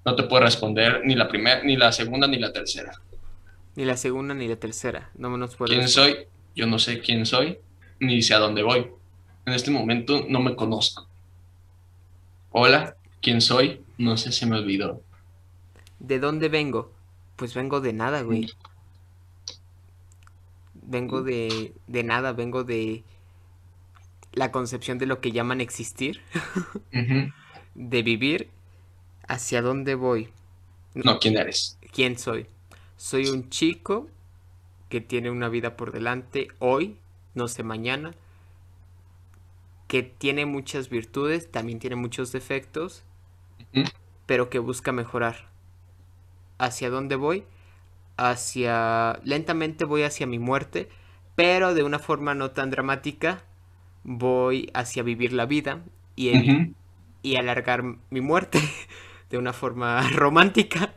no 0.05 0.15
te 0.15 0.23
puedo 0.23 0.43
responder 0.43 1.01
ni 1.03 1.15
la 1.15 1.27
primera, 1.27 1.61
ni 1.63 1.75
la 1.75 1.91
segunda, 1.91 2.27
ni 2.27 2.39
la 2.39 2.53
tercera. 2.53 2.93
Ni 3.75 3.85
la 3.85 3.97
segunda 3.97 4.33
ni 4.33 4.47
la 4.47 4.55
tercera. 4.55 5.09
No 5.15 5.35
nos 5.37 5.55
puedes. 5.55 5.75
¿Quién 5.75 5.87
soy? 5.87 6.15
Yo 6.55 6.67
no 6.67 6.79
sé 6.79 6.99
quién 6.99 7.25
soy, 7.25 7.59
ni 7.99 8.21
sé 8.21 8.33
a 8.33 8.39
dónde 8.39 8.63
voy. 8.63 8.87
En 9.45 9.53
este 9.53 9.71
momento 9.71 10.25
no 10.27 10.39
me 10.39 10.55
conozco. 10.55 11.07
Hola, 12.51 12.95
¿quién 13.21 13.41
soy? 13.41 13.81
No 13.97 14.17
sé, 14.17 14.31
se 14.31 14.45
me 14.45 14.57
olvidó. 14.57 15.01
¿De 15.99 16.19
dónde 16.19 16.49
vengo? 16.49 16.91
Pues 17.35 17.53
vengo 17.53 17.81
de 17.81 17.93
nada, 17.93 18.21
güey. 18.21 18.49
Vengo 20.73 21.21
de, 21.21 21.73
de 21.87 22.03
nada, 22.03 22.33
vengo 22.33 22.63
de 22.63 23.03
la 24.33 24.51
concepción 24.51 24.97
de 24.97 25.05
lo 25.05 25.21
que 25.21 25.31
llaman 25.31 25.61
existir, 25.61 26.21
de 27.75 28.03
vivir. 28.03 28.49
¿Hacia 29.27 29.61
dónde 29.61 29.93
voy? 29.93 30.29
No, 30.95 31.19
¿quién 31.19 31.37
eres? 31.37 31.77
¿Quién 31.93 32.17
soy? 32.17 32.47
Soy 32.97 33.27
un 33.27 33.49
chico 33.49 34.09
que 34.89 35.01
tiene 35.01 35.29
una 35.29 35.49
vida 35.49 35.77
por 35.77 35.91
delante 35.91 36.47
hoy, 36.57 36.97
no 37.35 37.47
sé 37.47 37.61
mañana, 37.61 38.15
que 39.89 40.03
tiene 40.03 40.45
muchas 40.45 40.87
virtudes, 40.89 41.51
también 41.51 41.79
tiene 41.79 41.95
muchos 41.95 42.31
defectos, 42.31 43.03
pero 44.27 44.51
que 44.51 44.59
busca 44.59 44.91
mejorar. 44.91 45.49
¿Hacia 46.59 46.91
dónde 46.91 47.15
voy? 47.15 47.43
Hacia... 48.15 49.19
Lentamente 49.23 49.85
voy 49.85 50.03
hacia 50.03 50.27
mi 50.27 50.37
muerte, 50.37 50.89
pero 51.33 51.73
de 51.73 51.81
una 51.81 51.97
forma 51.97 52.35
no 52.35 52.51
tan 52.51 52.69
dramática, 52.69 53.43
voy 54.03 54.69
hacia 54.75 55.01
vivir 55.01 55.33
la 55.33 55.47
vida 55.47 55.83
y, 56.15 56.33
y 57.23 57.37
alargar 57.37 57.83
mi 58.11 58.21
muerte 58.21 58.59
de 59.31 59.39
una 59.39 59.53
forma 59.53 60.07
romántica. 60.13 60.93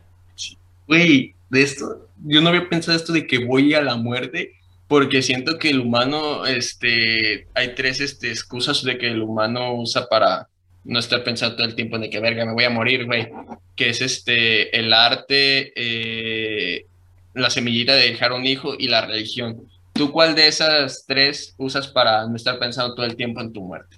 Güey, 0.87 1.35
de 1.49 1.63
esto, 1.63 2.11
yo 2.27 2.43
no 2.43 2.51
había 2.51 2.69
pensado 2.69 2.95
esto 2.95 3.15
de 3.15 3.27
que 3.27 3.43
voy 3.43 3.73
a 3.73 3.81
la 3.81 3.97
muerte, 3.97 4.53
porque 4.93 5.23
siento 5.23 5.59
que 5.59 5.71
el 5.71 5.81
humano, 5.81 6.45
este, 6.45 7.47
hay 7.55 7.75
tres, 7.75 7.99
este, 8.03 8.29
excusas 8.29 8.85
de 8.85 8.99
que 8.99 9.07
el 9.07 9.23
humano 9.23 9.73
usa 9.73 10.07
para 10.07 10.49
no 10.85 10.99
estar 10.99 11.25
pensando 11.25 11.57
todo 11.57 11.67
el 11.67 11.75
tiempo 11.75 11.97
en 11.97 12.03
de 12.03 12.11
que, 12.11 12.21
verga, 12.21 12.45
me 12.45 12.53
voy 12.53 12.65
a 12.65 12.69
morir, 12.69 13.07
güey, 13.07 13.31
que 13.75 13.89
es, 13.89 14.03
este, 14.03 14.79
el 14.79 14.93
arte, 14.93 15.73
eh, 15.77 16.85
la 17.33 17.49
semillita 17.49 17.95
de 17.95 18.11
dejar 18.11 18.33
un 18.33 18.45
hijo 18.45 18.75
y 18.79 18.89
la 18.89 19.07
religión. 19.07 19.67
¿Tú 19.95 20.13
cuál 20.13 20.35
de 20.35 20.47
esas 20.47 21.07
tres 21.07 21.55
usas 21.57 21.89
para 21.89 22.27
no 22.27 22.37
estar 22.37 22.59
pensando 22.59 22.95
todo 22.95 23.07
el 23.07 23.17
tiempo 23.17 23.41
en 23.41 23.51
tu 23.51 23.63
muerte? 23.63 23.97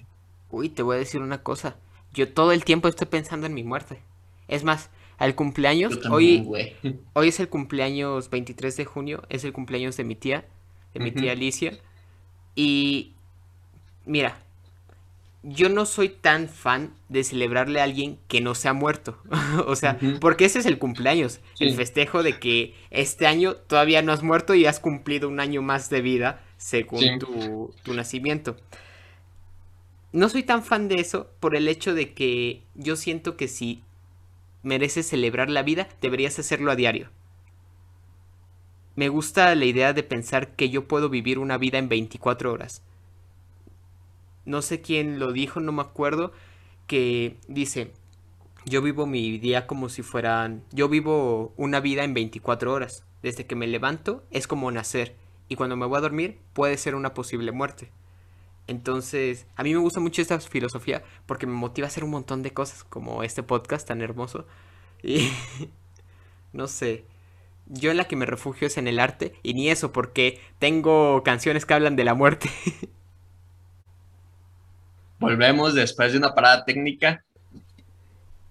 Uy, 0.52 0.68
te 0.68 0.84
voy 0.84 0.94
a 0.94 1.00
decir 1.00 1.20
una 1.22 1.42
cosa. 1.42 1.74
Yo 2.12 2.28
todo 2.28 2.52
el 2.52 2.64
tiempo 2.64 2.86
estoy 2.86 3.08
pensando 3.08 3.48
en 3.48 3.54
mi 3.54 3.64
muerte. 3.64 3.98
Es 4.46 4.62
más, 4.62 4.90
al 5.18 5.34
cumpleaños, 5.34 6.00
también, 6.00 6.46
hoy, 6.48 6.86
hoy 7.14 7.28
es 7.30 7.40
el 7.40 7.48
cumpleaños 7.48 8.30
23 8.30 8.76
de 8.76 8.84
junio, 8.84 9.24
es 9.28 9.42
el 9.42 9.52
cumpleaños 9.52 9.96
de 9.96 10.04
mi 10.04 10.14
tía, 10.14 10.44
de 10.94 11.00
mi 11.00 11.10
tía 11.10 11.32
Alicia. 11.32 11.78
Y 12.54 13.12
mira, 14.06 14.38
yo 15.42 15.68
no 15.68 15.84
soy 15.84 16.08
tan 16.08 16.48
fan 16.48 16.94
de 17.08 17.22
celebrarle 17.22 17.80
a 17.80 17.84
alguien 17.84 18.18
que 18.28 18.40
no 18.40 18.54
se 18.54 18.68
ha 18.68 18.72
muerto. 18.72 19.18
o 19.66 19.76
sea, 19.76 19.98
porque 20.20 20.46
ese 20.46 20.60
es 20.60 20.66
el 20.66 20.78
cumpleaños, 20.78 21.40
el 21.58 21.74
festejo 21.74 22.22
de 22.22 22.38
que 22.38 22.74
este 22.90 23.26
año 23.26 23.54
todavía 23.54 24.00
no 24.02 24.12
has 24.12 24.22
muerto 24.22 24.54
y 24.54 24.66
has 24.66 24.80
cumplido 24.80 25.28
un 25.28 25.40
año 25.40 25.60
más 25.60 25.90
de 25.90 26.00
vida 26.00 26.40
según 26.56 27.00
Sí. 27.00 27.18
tu, 27.18 27.74
tu 27.82 27.92
nacimiento. 27.92 28.56
No 30.12 30.28
soy 30.28 30.44
tan 30.44 30.62
fan 30.62 30.88
de 30.88 31.00
eso 31.00 31.28
por 31.40 31.56
el 31.56 31.66
hecho 31.68 31.92
de 31.92 32.14
que 32.14 32.62
yo 32.74 32.94
siento 32.96 33.36
que 33.36 33.48
si 33.48 33.82
mereces 34.62 35.06
celebrar 35.08 35.50
la 35.50 35.62
vida, 35.62 35.88
deberías 36.00 36.38
hacerlo 36.38 36.70
a 36.70 36.76
diario. 36.76 37.10
Me 38.96 39.08
gusta 39.08 39.54
la 39.54 39.64
idea 39.64 39.92
de 39.92 40.02
pensar 40.02 40.54
que 40.54 40.70
yo 40.70 40.86
puedo 40.86 41.08
vivir 41.08 41.38
una 41.38 41.58
vida 41.58 41.78
en 41.78 41.88
24 41.88 42.52
horas. 42.52 42.82
No 44.44 44.62
sé 44.62 44.80
quién 44.80 45.18
lo 45.18 45.32
dijo, 45.32 45.60
no 45.60 45.72
me 45.72 45.82
acuerdo, 45.82 46.32
que 46.86 47.36
dice, 47.48 47.92
yo 48.66 48.82
vivo 48.82 49.06
mi 49.06 49.38
día 49.38 49.66
como 49.66 49.88
si 49.88 50.02
fueran, 50.02 50.62
yo 50.72 50.88
vivo 50.88 51.52
una 51.56 51.80
vida 51.80 52.04
en 52.04 52.14
24 52.14 52.72
horas. 52.72 53.04
Desde 53.22 53.46
que 53.46 53.56
me 53.56 53.66
levanto 53.66 54.22
es 54.30 54.46
como 54.46 54.70
nacer 54.70 55.16
y 55.48 55.56
cuando 55.56 55.76
me 55.76 55.86
voy 55.86 55.98
a 55.98 56.02
dormir 56.02 56.38
puede 56.52 56.76
ser 56.76 56.94
una 56.94 57.14
posible 57.14 57.52
muerte. 57.52 57.90
Entonces, 58.66 59.46
a 59.56 59.62
mí 59.62 59.72
me 59.72 59.80
gusta 59.80 60.00
mucho 60.00 60.22
esta 60.22 60.40
filosofía 60.40 61.02
porque 61.26 61.46
me 61.46 61.52
motiva 61.52 61.86
a 61.86 61.88
hacer 61.88 62.04
un 62.04 62.10
montón 62.10 62.42
de 62.42 62.52
cosas 62.52 62.84
como 62.84 63.22
este 63.22 63.42
podcast 63.42 63.86
tan 63.88 64.00
hermoso. 64.00 64.46
Y 65.02 65.30
no 66.52 66.66
sé, 66.68 67.04
yo 67.66 67.90
en 67.90 67.96
la 67.96 68.04
que 68.04 68.16
me 68.16 68.26
refugio 68.26 68.66
es 68.66 68.76
en 68.76 68.88
el 68.88 68.98
arte 68.98 69.34
y 69.42 69.54
ni 69.54 69.70
eso 69.70 69.92
porque 69.92 70.40
tengo 70.58 71.22
canciones 71.22 71.66
que 71.66 71.74
hablan 71.74 71.96
de 71.96 72.04
la 72.04 72.14
muerte. 72.14 72.50
Volvemos 75.18 75.74
después 75.74 76.12
de 76.12 76.18
una 76.18 76.34
parada 76.34 76.64
técnica. 76.64 77.24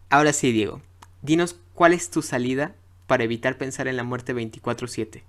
Ahora 0.09 0.33
sí, 0.33 0.51
Diego, 0.51 0.81
dinos 1.21 1.59
cuál 1.73 1.93
es 1.93 2.09
tu 2.09 2.21
salida 2.21 2.75
para 3.07 3.23
evitar 3.23 3.57
pensar 3.57 3.87
en 3.87 3.97
la 3.97 4.03
muerte 4.03 4.33
24/7. 4.33 5.23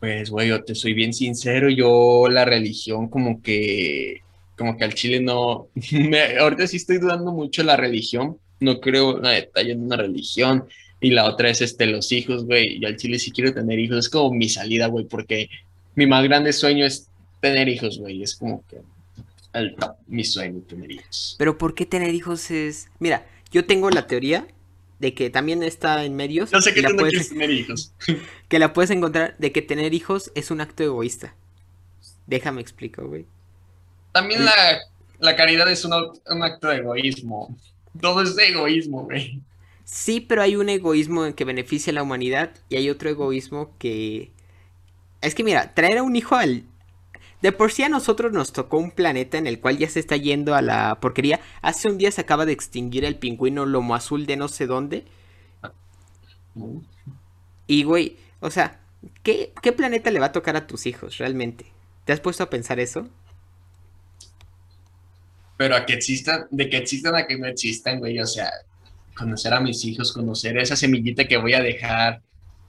Pues, 0.00 0.30
güey, 0.30 0.48
yo 0.48 0.62
te 0.64 0.74
soy 0.74 0.92
bien 0.92 1.12
sincero, 1.12 1.70
yo 1.70 2.28
la 2.28 2.44
religión 2.44 3.08
como 3.08 3.40
que, 3.42 4.22
como 4.56 4.76
que 4.76 4.84
al 4.84 4.94
chile 4.94 5.20
no, 5.20 5.68
me, 5.92 6.38
ahorita 6.38 6.66
sí 6.66 6.76
estoy 6.76 6.98
dudando 6.98 7.32
mucho 7.32 7.62
de 7.62 7.66
la 7.66 7.76
religión, 7.76 8.38
no 8.60 8.80
creo 8.80 9.16
una 9.16 9.30
detalle 9.30 9.72
en 9.72 9.84
una 9.84 9.96
religión, 9.96 10.66
y 11.00 11.10
la 11.10 11.26
otra 11.26 11.50
es 11.50 11.60
este, 11.60 11.86
los 11.86 12.10
hijos, 12.12 12.44
güey, 12.44 12.78
y 12.78 12.84
al 12.84 12.96
chile 12.96 13.18
sí 13.18 13.30
quiero 13.30 13.52
tener 13.52 13.78
hijos, 13.78 13.98
es 13.98 14.08
como 14.08 14.32
mi 14.34 14.48
salida, 14.48 14.86
güey, 14.86 15.04
porque 15.04 15.48
mi 15.94 16.06
más 16.06 16.24
grande 16.24 16.52
sueño 16.52 16.86
es 16.86 17.08
tener 17.40 17.68
hijos, 17.68 17.98
güey, 17.98 18.22
es 18.22 18.34
como 18.34 18.64
que 18.66 18.78
el 19.52 19.74
top, 19.76 19.96
mi 20.06 20.24
sueño, 20.24 20.60
tener 20.68 20.90
hijos. 20.90 21.36
Pero 21.38 21.56
¿por 21.58 21.74
qué 21.74 21.86
tener 21.86 22.14
hijos 22.14 22.50
es...? 22.50 22.88
Mira, 22.98 23.26
yo 23.50 23.64
tengo 23.64 23.90
la 23.90 24.06
teoría 24.06 24.46
de 24.98 25.14
que 25.14 25.30
también 25.30 25.62
está 25.62 26.04
en 26.04 26.14
medios. 26.14 26.50
Yo 26.50 26.60
sé 26.60 26.74
que 26.74 26.82
tú 26.82 26.90
no 26.90 26.96
puedes- 26.96 27.10
quieres 27.12 27.28
tener 27.30 27.50
hijos. 27.50 27.92
que 28.48 28.58
la 28.58 28.72
puedes 28.72 28.90
encontrar 28.90 29.34
de 29.38 29.52
que 29.52 29.62
tener 29.62 29.94
hijos 29.94 30.30
es 30.34 30.50
un 30.50 30.60
acto 30.60 30.82
egoísta. 30.82 31.34
Déjame 32.26 32.60
explico, 32.60 33.06
güey. 33.06 33.24
También 34.12 34.44
la, 34.44 34.52
la 35.20 35.36
caridad 35.36 35.70
es 35.70 35.84
un, 35.84 35.92
un 35.94 36.42
acto 36.42 36.68
de 36.68 36.76
egoísmo. 36.78 37.54
Todo 38.00 38.22
es 38.22 38.34
de 38.36 38.48
egoísmo, 38.48 39.04
güey. 39.04 39.40
Sí, 39.86 40.20
pero 40.20 40.42
hay 40.42 40.56
un 40.56 40.68
egoísmo 40.68 41.26
en 41.26 41.32
que 41.32 41.44
beneficia 41.44 41.92
a 41.92 41.94
la 41.94 42.02
humanidad 42.02 42.50
y 42.68 42.76
hay 42.76 42.90
otro 42.90 43.08
egoísmo 43.08 43.72
que... 43.78 44.32
Es 45.20 45.34
que 45.36 45.44
mira, 45.44 45.74
traer 45.74 45.98
a 45.98 46.02
un 46.02 46.16
hijo 46.16 46.34
al... 46.34 46.64
De 47.40 47.52
por 47.52 47.70
sí 47.70 47.84
a 47.84 47.88
nosotros 47.88 48.32
nos 48.32 48.52
tocó 48.52 48.78
un 48.78 48.90
planeta 48.90 49.38
en 49.38 49.46
el 49.46 49.60
cual 49.60 49.78
ya 49.78 49.88
se 49.88 50.00
está 50.00 50.16
yendo 50.16 50.56
a 50.56 50.62
la 50.62 50.98
porquería. 51.00 51.40
Hace 51.62 51.88
un 51.88 51.98
día 51.98 52.10
se 52.10 52.22
acaba 52.22 52.46
de 52.46 52.52
extinguir 52.52 53.04
el 53.04 53.16
pingüino 53.16 53.64
lomo 53.64 53.94
azul 53.94 54.26
de 54.26 54.36
no 54.36 54.48
sé 54.48 54.66
dónde. 54.66 55.04
Y 57.68 57.84
güey, 57.84 58.16
o 58.40 58.50
sea, 58.50 58.80
¿qué, 59.22 59.52
¿qué 59.62 59.72
planeta 59.72 60.10
le 60.10 60.18
va 60.18 60.26
a 60.26 60.32
tocar 60.32 60.56
a 60.56 60.66
tus 60.66 60.86
hijos 60.86 61.18
realmente? 61.18 61.66
¿Te 62.04 62.12
has 62.12 62.20
puesto 62.20 62.42
a 62.42 62.50
pensar 62.50 62.80
eso? 62.80 63.08
Pero 65.56 65.76
a 65.76 65.86
que 65.86 65.94
existan, 65.94 66.48
de 66.50 66.68
que 66.68 66.78
existan 66.78 67.14
a 67.14 67.26
que 67.26 67.38
no 67.38 67.46
existan, 67.46 68.00
güey. 68.00 68.18
O 68.18 68.26
sea, 68.26 68.50
conocer 69.16 69.52
a 69.54 69.60
mis 69.60 69.84
hijos, 69.84 70.12
conocer 70.12 70.58
esa 70.58 70.76
semillita 70.76 71.26
que 71.26 71.36
voy 71.36 71.54
a 71.54 71.60
dejar, 71.62 72.20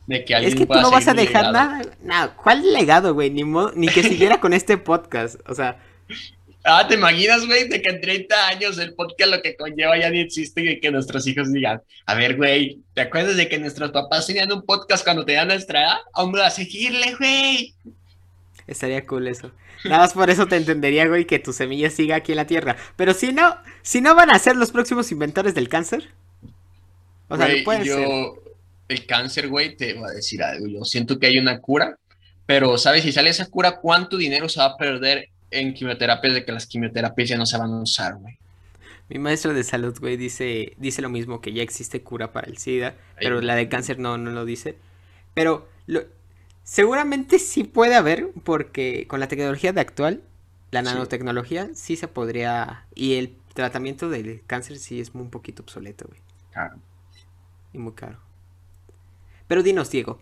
de 0.07 0.23
que 0.23 0.35
alguien 0.35 0.53
Es 0.53 0.55
que 0.57 0.65
tú 0.65 0.67
pueda 0.67 0.81
no 0.81 0.91
vas 0.91 1.07
a 1.07 1.13
dejar 1.13 1.51
nada. 1.51 1.81
No, 2.01 2.35
¿cuál 2.41 2.71
legado, 2.73 3.13
güey? 3.13 3.29
Ni, 3.29 3.43
mo- 3.43 3.71
ni 3.75 3.87
que 3.87 4.03
siguiera 4.03 4.39
con 4.39 4.53
este 4.53 4.77
podcast. 4.77 5.35
O 5.47 5.53
sea, 5.55 5.77
Ah, 6.69 6.85
¿te 6.85 6.95
imaginas, 6.95 7.45
güey? 7.47 7.69
De 7.69 7.81
que 7.81 7.87
en 7.89 8.01
30 8.01 8.47
años 8.49 8.77
el 8.77 8.93
podcast 8.93 9.31
lo 9.31 9.41
que 9.41 9.55
conlleva 9.55 9.97
ya 9.97 10.09
ni 10.09 10.19
existe 10.19 10.69
y 10.69 10.81
que 10.81 10.91
nuestros 10.91 11.25
hijos 11.25 11.53
digan, 11.53 11.81
a 12.05 12.13
ver, 12.13 12.35
güey, 12.35 12.81
¿te 12.93 12.99
acuerdas 13.01 13.37
de 13.37 13.47
que 13.47 13.57
nuestros 13.57 13.91
papás 13.91 14.27
tenían 14.27 14.51
un 14.51 14.63
podcast 14.63 15.05
cuando 15.05 15.23
tenían 15.23 15.47
nuestra 15.47 15.81
edad? 15.81 15.97
Vamos 16.13 16.41
a 16.41 16.49
seguirle, 16.49 17.15
güey. 17.17 17.73
estaría 18.65 19.05
cool 19.05 19.27
eso. 19.29 19.51
Nada 19.85 19.99
más 19.99 20.13
por 20.13 20.29
eso 20.29 20.45
te 20.47 20.57
entendería, 20.57 21.07
güey, 21.07 21.23
que 21.25 21.39
tu 21.39 21.53
semilla 21.53 21.89
siga 21.89 22.17
aquí 22.17 22.33
en 22.33 22.37
la 22.37 22.47
Tierra. 22.47 22.75
Pero 22.97 23.13
si 23.13 23.31
no, 23.31 23.55
si 23.81 24.01
no 24.01 24.13
van 24.15 24.29
a 24.29 24.37
ser 24.39 24.57
los 24.57 24.71
próximos 24.71 25.09
inventores 25.13 25.53
del 25.55 25.69
cáncer. 25.69 26.09
O 27.29 27.37
sea, 27.37 27.47
Güey, 27.47 27.57
no 27.57 27.63
puede 27.63 27.83
yo, 27.83 27.95
ser. 27.95 28.07
el 28.87 29.05
cáncer, 29.05 29.47
güey, 29.49 29.75
te 29.77 29.93
voy 29.93 30.09
a 30.09 30.13
decir 30.13 30.41
algo. 30.43 30.67
Yo 30.67 30.83
siento 30.85 31.19
que 31.19 31.27
hay 31.27 31.37
una 31.37 31.59
cura, 31.61 31.97
pero, 32.45 32.77
¿sabes? 32.77 33.03
Si 33.03 33.11
sale 33.11 33.29
esa 33.29 33.47
cura, 33.49 33.79
¿cuánto 33.79 34.17
dinero 34.17 34.49
se 34.49 34.59
va 34.59 34.67
a 34.67 34.77
perder 34.77 35.29
en 35.51 35.73
quimioterapias 35.73 36.33
de 36.33 36.45
que 36.45 36.51
las 36.51 36.67
quimioterapias 36.67 37.29
ya 37.29 37.37
no 37.37 37.45
se 37.45 37.57
van 37.57 37.71
a 37.73 37.81
usar, 37.81 38.15
güey? 38.17 38.37
Mi 39.09 39.19
maestro 39.19 39.53
de 39.53 39.63
salud, 39.63 39.97
güey, 39.99 40.17
dice, 40.17 40.73
dice 40.77 41.01
lo 41.01 41.09
mismo, 41.09 41.39
que 41.41 41.53
ya 41.53 41.63
existe 41.63 42.03
cura 42.03 42.33
para 42.33 42.47
el 42.47 42.57
SIDA, 42.57 42.97
pero 43.19 43.41
la 43.41 43.55
de 43.55 43.69
cáncer 43.69 43.99
no, 43.99 44.17
no 44.17 44.31
lo 44.31 44.43
dice. 44.45 44.77
Pero 45.33 45.69
lo, 45.85 46.01
seguramente 46.63 47.39
sí 47.39 47.63
puede 47.63 47.95
haber, 47.95 48.31
porque 48.43 49.07
con 49.07 49.19
la 49.21 49.27
tecnología 49.29 49.73
de 49.73 49.81
actual, 49.81 50.23
la 50.71 50.83
Sí. 50.83 50.85
nanotecnología, 50.85 51.69
sí 51.73 51.95
se 51.95 52.07
podría... 52.09 52.87
Y 52.95 53.15
el 53.15 53.37
tratamiento 53.53 54.09
del 54.09 54.43
cáncer 54.45 54.77
sí 54.77 54.99
es 54.99 55.11
un 55.15 55.29
poquito 55.29 55.63
obsoleto, 55.63 56.05
güey, 56.07 56.21
Claro. 56.51 56.81
Y 57.73 57.77
muy 57.77 57.93
caro. 57.93 58.19
Pero 59.47 59.63
dinos, 59.63 59.89
Diego, 59.91 60.19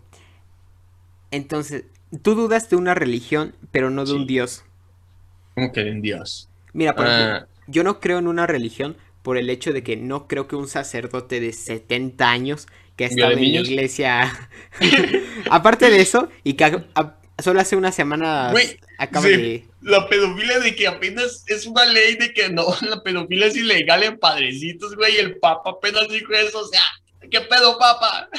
entonces, 1.32 1.86
tú 2.22 2.36
dudas 2.36 2.70
de 2.70 2.76
una 2.76 2.94
religión, 2.94 3.56
pero 3.72 3.90
no 3.90 4.06
de 4.06 4.14
un 4.14 4.28
dios. 4.28 4.64
Como 5.54 5.72
que 5.72 5.82
en 5.82 6.02
Dios. 6.02 6.50
Mira, 6.74 6.96
por 6.96 7.08
ejemplo, 7.08 7.36
Ah, 7.36 7.48
yo 7.68 7.84
no 7.84 8.00
creo 8.00 8.20
en 8.20 8.28
una 8.28 8.46
religión 8.48 8.98
por 9.24 9.38
el 9.38 9.50
hecho 9.50 9.74
de 9.74 9.84
que 9.84 9.96
no 9.98 10.28
creo 10.28 10.48
que 10.48 10.56
un 10.56 10.68
sacerdote 10.68 11.40
de 11.40 11.52
70 11.54 12.30
años 12.30 12.68
que 12.96 13.06
ha 13.06 13.08
estado 13.08 13.36
¿Viole 13.36 13.48
en 13.48 13.54
la 13.54 13.60
iglesia, 13.62 14.50
aparte 15.50 15.90
de 15.90 16.02
eso, 16.02 16.30
y 16.44 16.54
que 16.54 16.66
a- 16.66 16.86
a- 16.96 17.20
solo 17.42 17.60
hace 17.60 17.76
unas 17.76 17.96
semanas 17.96 18.52
Güey, 18.52 18.80
acaba 18.98 19.26
sí. 19.28 19.32
de... 19.32 19.66
la 19.82 20.08
pedofilia 20.08 20.60
de 20.60 20.76
que 20.76 20.88
apenas 20.88 21.44
es 21.48 21.66
una 21.66 21.86
ley 21.86 22.16
de 22.16 22.34
que 22.34 22.50
no, 22.50 22.66
la 22.82 23.02
pedofilia 23.04 23.48
es 23.48 23.58
ilegal 23.58 24.04
en 24.04 24.20
padrecitos, 24.20 24.96
güey, 24.96 25.16
y 25.16 25.20
el 25.20 25.38
papa 25.40 25.72
apenas 25.72 26.08
dijo 26.10 26.32
eso, 26.34 26.60
o 26.60 26.68
sea, 26.68 26.82
¿qué 27.30 27.42
pedo, 27.42 27.78
papa? 27.78 28.30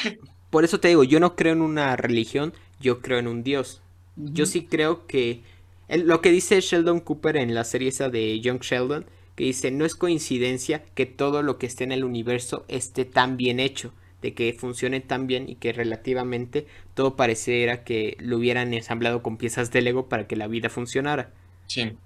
Por 0.49 0.63
eso 0.63 0.79
te 0.79 0.87
digo, 0.89 1.03
yo 1.03 1.19
no 1.19 1.35
creo 1.35 1.53
en 1.53 1.61
una 1.61 1.95
religión, 1.95 2.53
yo 2.79 3.01
creo 3.01 3.19
en 3.19 3.27
un 3.27 3.43
dios. 3.43 3.81
Yo 4.15 4.45
sí 4.45 4.65
creo 4.65 5.05
que 5.07 5.43
el- 5.87 6.07
lo 6.07 6.21
que 6.21 6.31
dice 6.31 6.59
Sheldon 6.61 6.99
Cooper 7.01 7.37
en 7.37 7.53
la 7.53 7.63
serie 7.63 7.89
esa 7.89 8.09
de 8.09 8.39
Young 8.39 8.61
Sheldon, 8.61 9.05
que 9.35 9.43
dice, 9.43 9.71
no 9.71 9.85
es 9.85 9.95
coincidencia 9.95 10.83
que 10.95 11.05
todo 11.05 11.43
lo 11.43 11.57
que 11.59 11.67
esté 11.67 11.83
en 11.83 11.91
el 11.91 12.03
universo 12.03 12.65
esté 12.67 13.05
tan 13.05 13.37
bien 13.37 13.59
hecho, 13.59 13.93
de 14.21 14.33
que 14.33 14.51
funcione 14.53 14.99
tan 15.01 15.27
bien 15.27 15.47
y 15.47 15.55
que 15.55 15.73
relativamente 15.73 16.65
todo 16.95 17.15
pareciera 17.15 17.83
que 17.83 18.17
lo 18.19 18.37
hubieran 18.37 18.73
ensamblado 18.73 19.21
con 19.21 19.37
piezas 19.37 19.71
de 19.71 19.81
Lego 19.81 20.09
para 20.09 20.27
que 20.27 20.35
la 20.35 20.47
vida 20.47 20.69
funcionara. 20.69 21.31
Sí. 21.67 21.97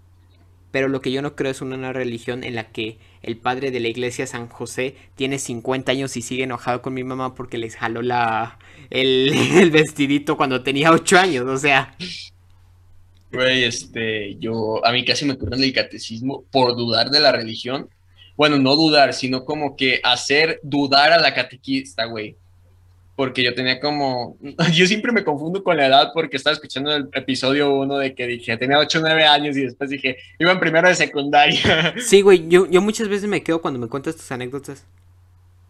Pero 0.72 0.88
lo 0.88 1.02
que 1.02 1.12
yo 1.12 1.22
no 1.22 1.36
creo 1.36 1.52
es 1.52 1.62
una, 1.62 1.76
una 1.76 1.94
religión 1.94 2.44
en 2.44 2.56
la 2.56 2.72
que 2.72 2.98
el 3.24 3.38
padre 3.38 3.72
de 3.72 3.80
la 3.80 3.88
iglesia 3.88 4.26
San 4.28 4.48
José 4.48 4.96
tiene 5.16 5.40
50 5.40 5.92
años 5.92 6.18
y 6.18 6.22
sigue 6.22 6.44
enojado 6.44 6.82
con 6.82 6.94
mi 6.94 7.04
mamá 7.04 7.36
porque 7.36 7.58
les 7.58 7.76
jaló 7.76 8.02
la 8.02 8.58
el, 8.90 9.70
vestidito 9.72 10.38
cuando 10.38 10.64
tenía 10.64 10.92
8 10.92 11.18
años. 11.18 11.46
O 11.48 11.58
sea, 11.58 11.96
Güey, 13.32 13.64
este, 13.64 14.36
yo, 14.40 14.86
a 14.86 14.92
mí 14.92 15.06
casi 15.06 15.26
me 15.26 15.34
ocurre 15.34 15.56
el 15.56 15.74
catecismo 15.74 16.44
por 16.52 16.76
dudar 16.76 17.10
de 17.10 17.22
la 17.22 17.32
religión. 17.32 17.90
Bueno, 18.36 18.58
no 18.58 18.76
dudar, 18.76 19.14
sino 19.14 19.46
como 19.46 19.78
que 19.78 20.02
hacer 20.04 20.60
dudar 20.64 21.14
a 21.14 21.20
la 21.20 21.34
catequista, 21.34 22.06
güey. 22.06 22.36
Porque 23.22 23.44
yo 23.44 23.54
tenía 23.54 23.80
como, 23.80 24.36
yo 24.74 24.88
siempre 24.88 25.12
me 25.12 25.24
confundo 25.24 25.64
con 25.64 25.78
la 25.78 25.86
edad 25.86 26.10
porque 26.12 26.38
estaba 26.38 26.56
escuchando 26.56 26.96
el 26.96 27.08
episodio 27.14 27.72
uno 27.72 28.00
de 28.00 28.16
que 28.16 28.26
dije, 28.26 28.58
tenía 28.58 28.80
8 28.80 28.98
o 28.98 29.02
9 29.02 29.24
años 29.26 29.56
y 29.58 29.62
después 29.62 29.92
dije, 29.92 30.18
iba 30.40 30.52
en 30.52 30.60
primero 30.60 30.88
de 30.88 30.96
secundaria. 30.96 31.94
sí, 32.04 32.22
güey, 32.22 32.48
yo, 32.50 32.66
yo 32.68 32.82
muchas 32.82 33.10
veces 33.10 33.30
me 33.30 33.44
quedo 33.44 33.62
cuando 33.62 33.80
me 33.80 33.88
cuentas 33.88 34.16
tus 34.16 34.32
anécdotas. 34.32 34.88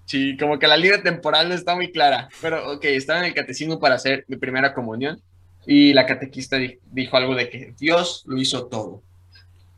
Sí, 0.06 0.38
como 0.38 0.60
que 0.60 0.66
la 0.68 0.78
línea 0.78 1.04
temporal 1.04 1.50
no 1.50 1.54
está 1.56 1.76
muy 1.76 1.92
clara. 1.92 2.30
Pero, 2.42 2.72
ok, 2.72 2.86
estaba 2.86 3.20
en 3.20 3.26
el 3.26 3.34
catecismo 3.34 3.82
para 3.82 3.96
hacer 3.96 4.24
mi 4.30 4.38
primera 4.38 4.74
comunión 4.74 5.20
y 5.68 5.92
la 5.92 6.06
catequista 6.06 6.56
di- 6.56 6.80
dijo 6.90 7.18
algo 7.18 7.36
de 7.36 7.50
que 7.50 7.74
Dios 7.78 8.24
lo 8.28 8.40
hizo 8.40 8.68
todo. 8.68 9.04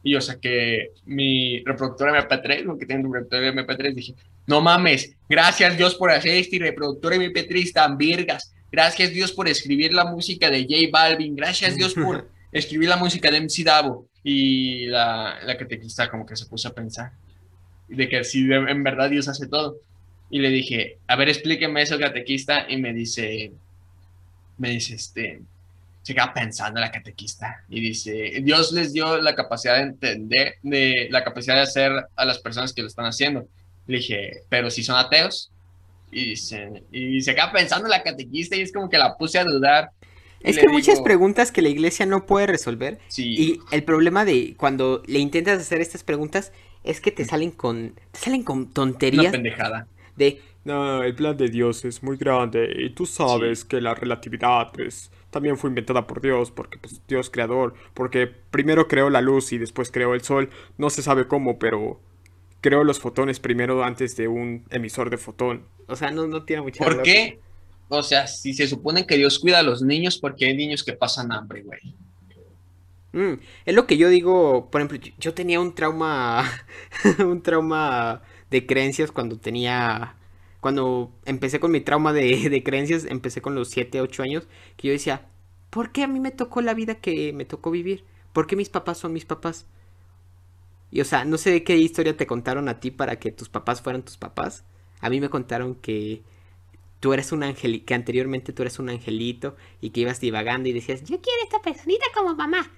Y 0.03 0.11
yo 0.11 0.21
saqué 0.21 0.91
mi 1.05 1.63
reproductor 1.63 2.09
MP3, 2.09 2.67
porque 2.67 2.85
tengo 2.85 3.07
un 3.07 3.15
reproductor 3.15 3.43
MP3, 3.67 3.93
dije, 3.95 4.13
no 4.47 4.61
mames, 4.61 5.15
gracias 5.29 5.77
Dios 5.77 5.95
por 5.95 6.11
hacer 6.11 6.35
este 6.35 6.59
reproductor 6.59 7.13
MP3 7.13 7.71
tan 7.73 7.97
virgas. 7.97 8.53
Gracias 8.71 9.11
Dios 9.11 9.31
por 9.31 9.47
escribir 9.47 9.93
la 9.93 10.05
música 10.05 10.49
de 10.49 10.63
J 10.63 10.89
Balvin. 10.91 11.35
Gracias 11.35 11.75
Dios 11.75 11.93
por 11.93 12.29
escribir 12.51 12.89
la 12.89 12.97
música 12.97 13.29
de 13.31 13.41
MC 13.41 13.63
Davo. 13.63 14.07
Y 14.23 14.85
la, 14.87 15.37
la 15.43 15.57
catequista 15.57 16.09
como 16.09 16.25
que 16.25 16.35
se 16.35 16.45
puso 16.45 16.69
a 16.69 16.73
pensar 16.73 17.11
de 17.87 18.07
que 18.09 18.23
si 18.23 18.45
de- 18.47 18.55
en 18.55 18.83
verdad 18.83 19.09
Dios 19.09 19.27
hace 19.27 19.47
todo. 19.47 19.77
Y 20.29 20.39
le 20.39 20.49
dije, 20.49 20.97
a 21.07 21.15
ver, 21.15 21.29
explíqueme 21.29 21.81
eso, 21.83 21.99
catequista. 21.99 22.65
Y 22.67 22.77
me 22.77 22.93
dice, 22.93 23.51
me 24.57 24.69
dice, 24.71 24.95
este, 24.95 25.41
se 26.01 26.13
queda 26.13 26.33
pensando 26.33 26.79
la 26.81 26.91
catequista 26.91 27.63
y 27.69 27.79
dice, 27.79 28.41
Dios 28.41 28.71
les 28.71 28.91
dio 28.93 29.21
la 29.21 29.35
capacidad 29.35 29.75
de 29.75 29.81
entender, 29.83 30.55
de 30.63 31.07
la 31.11 31.23
capacidad 31.23 31.55
de 31.55 31.61
hacer 31.61 31.91
a 32.15 32.25
las 32.25 32.39
personas 32.39 32.73
que 32.73 32.81
lo 32.81 32.87
están 32.87 33.05
haciendo. 33.05 33.47
Le 33.87 33.97
dije, 33.97 34.43
pero 34.49 34.69
si 34.69 34.83
son 34.83 34.97
ateos. 34.97 35.51
Y, 36.11 36.31
dice, 36.31 36.83
y 36.91 37.21
se 37.21 37.33
queda 37.33 37.51
pensando 37.51 37.87
la 37.87 38.03
catequista 38.03 38.55
y 38.55 38.61
es 38.61 38.71
como 38.71 38.89
que 38.89 38.97
la 38.97 39.17
puse 39.17 39.39
a 39.39 39.43
dudar. 39.45 39.91
Es 40.43 40.59
que 40.59 40.67
hay 40.67 40.71
muchas 40.71 40.97
digo, 40.97 41.03
preguntas 41.03 41.51
que 41.51 41.61
la 41.61 41.69
iglesia 41.69 42.05
no 42.05 42.25
puede 42.25 42.47
resolver. 42.47 42.99
Sí, 43.07 43.23
Y 43.35 43.59
el 43.71 43.83
problema 43.83 44.25
de 44.25 44.55
cuando 44.57 45.01
le 45.07 45.19
intentas 45.19 45.59
hacer 45.59 45.81
estas 45.81 46.03
preguntas 46.03 46.51
es 46.83 47.01
que 47.01 47.11
te 47.11 47.25
salen 47.25 47.51
con, 47.51 47.95
te 48.11 48.19
salen 48.19 48.43
con 48.43 48.71
una 49.15 49.29
tonterías 49.29 49.31
pendejada. 49.31 49.87
de, 50.15 50.41
no, 50.63 51.03
el 51.03 51.15
plan 51.15 51.35
de 51.37 51.49
Dios 51.49 51.83
es 51.85 52.03
muy 52.03 52.17
grande 52.17 52.71
y 52.77 52.91
tú 52.91 53.05
sabes 53.05 53.65
que 53.65 53.81
la 53.81 53.95
relatividad 53.95 54.71
pues 54.73 55.11
también 55.29 55.57
fue 55.57 55.69
inventada 55.69 56.07
por 56.07 56.21
Dios 56.21 56.51
porque 56.51 56.77
pues 56.77 57.01
Dios 57.07 57.29
creador, 57.29 57.73
porque 57.93 58.27
primero 58.27 58.87
creó 58.87 59.09
la 59.09 59.21
luz 59.21 59.51
y 59.51 59.57
después 59.57 59.91
creó 59.91 60.13
el 60.13 60.21
sol, 60.21 60.49
no 60.77 60.89
se 60.89 61.01
sabe 61.01 61.27
cómo, 61.27 61.59
pero 61.59 61.99
creó 62.63 62.85
los 62.85 62.99
fotones 62.99 63.41
primero 63.41 63.83
antes 63.83 64.15
de 64.15 64.29
un 64.29 64.65
emisor 64.69 65.09
de 65.09 65.17
fotón. 65.17 65.67
O 65.87 65.97
sea, 65.97 66.11
no, 66.11 66.27
no 66.27 66.45
tiene 66.45 66.61
mucha 66.61 66.81
¿Por 66.81 67.03
qué? 67.03 67.41
O 67.89 68.01
sea, 68.01 68.25
si 68.25 68.53
se 68.53 68.67
supone 68.67 69.05
que 69.05 69.17
Dios 69.17 69.37
cuida 69.37 69.59
a 69.59 69.63
los 69.63 69.81
niños, 69.81 70.17
porque 70.17 70.45
hay 70.45 70.55
niños 70.55 70.81
que 70.81 70.93
pasan 70.93 71.33
hambre, 71.33 71.61
güey. 71.61 71.93
Mm, 73.11 73.41
es 73.65 73.75
lo 73.75 73.85
que 73.85 73.97
yo 73.97 74.07
digo, 74.07 74.71
por 74.71 74.79
ejemplo, 74.79 74.97
yo, 74.97 75.13
yo 75.19 75.33
tenía 75.33 75.59
un 75.59 75.75
trauma, 75.75 76.49
un 77.19 77.43
trauma 77.43 78.21
de 78.49 78.65
creencias 78.65 79.11
cuando 79.11 79.37
tenía, 79.37 80.15
cuando 80.61 81.11
empecé 81.25 81.59
con 81.59 81.69
mi 81.69 81.81
trauma 81.81 82.13
de, 82.13 82.49
de 82.49 82.63
creencias, 82.63 83.03
empecé 83.03 83.41
con 83.41 83.55
los 83.55 83.69
7, 83.71 83.99
8 83.99 84.23
años, 84.23 84.47
que 84.77 84.87
yo 84.87 84.93
decía, 84.93 85.27
¿por 85.69 85.91
qué 85.91 86.03
a 86.03 86.07
mí 86.07 86.21
me 86.21 86.31
tocó 86.31 86.61
la 86.61 86.73
vida 86.73 86.95
que 86.95 87.33
me 87.33 87.43
tocó 87.43 87.71
vivir? 87.71 88.05
¿Por 88.31 88.47
qué 88.47 88.55
mis 88.55 88.69
papás 88.69 88.99
son 88.99 89.11
mis 89.11 89.25
papás? 89.25 89.67
Y 90.93 91.01
o 91.01 91.05
sea, 91.05 91.25
no 91.25 91.39
sé 91.39 91.63
qué 91.63 91.75
historia 91.75 92.15
te 92.15 92.27
contaron 92.27 92.69
a 92.69 92.79
ti 92.79 92.91
para 92.91 93.15
que 93.15 93.31
tus 93.31 93.49
papás 93.49 93.81
fueran 93.81 94.03
tus 94.03 94.15
papás. 94.15 94.63
A 95.01 95.09
mí 95.09 95.19
me 95.19 95.27
contaron 95.27 95.73
que 95.73 96.21
tú 96.99 97.13
eres 97.13 97.31
un 97.31 97.41
ángel, 97.41 97.83
que 97.83 97.95
anteriormente 97.95 98.53
tú 98.53 98.61
eres 98.61 98.77
un 98.77 98.91
angelito 98.91 99.55
y 99.81 99.89
que 99.89 100.01
ibas 100.01 100.19
divagando 100.19 100.69
y 100.69 100.71
decías, 100.71 101.01
yo 101.01 101.19
quiero 101.19 101.41
esta 101.43 101.63
personita 101.63 102.05
como 102.13 102.35
mamá. 102.35 102.71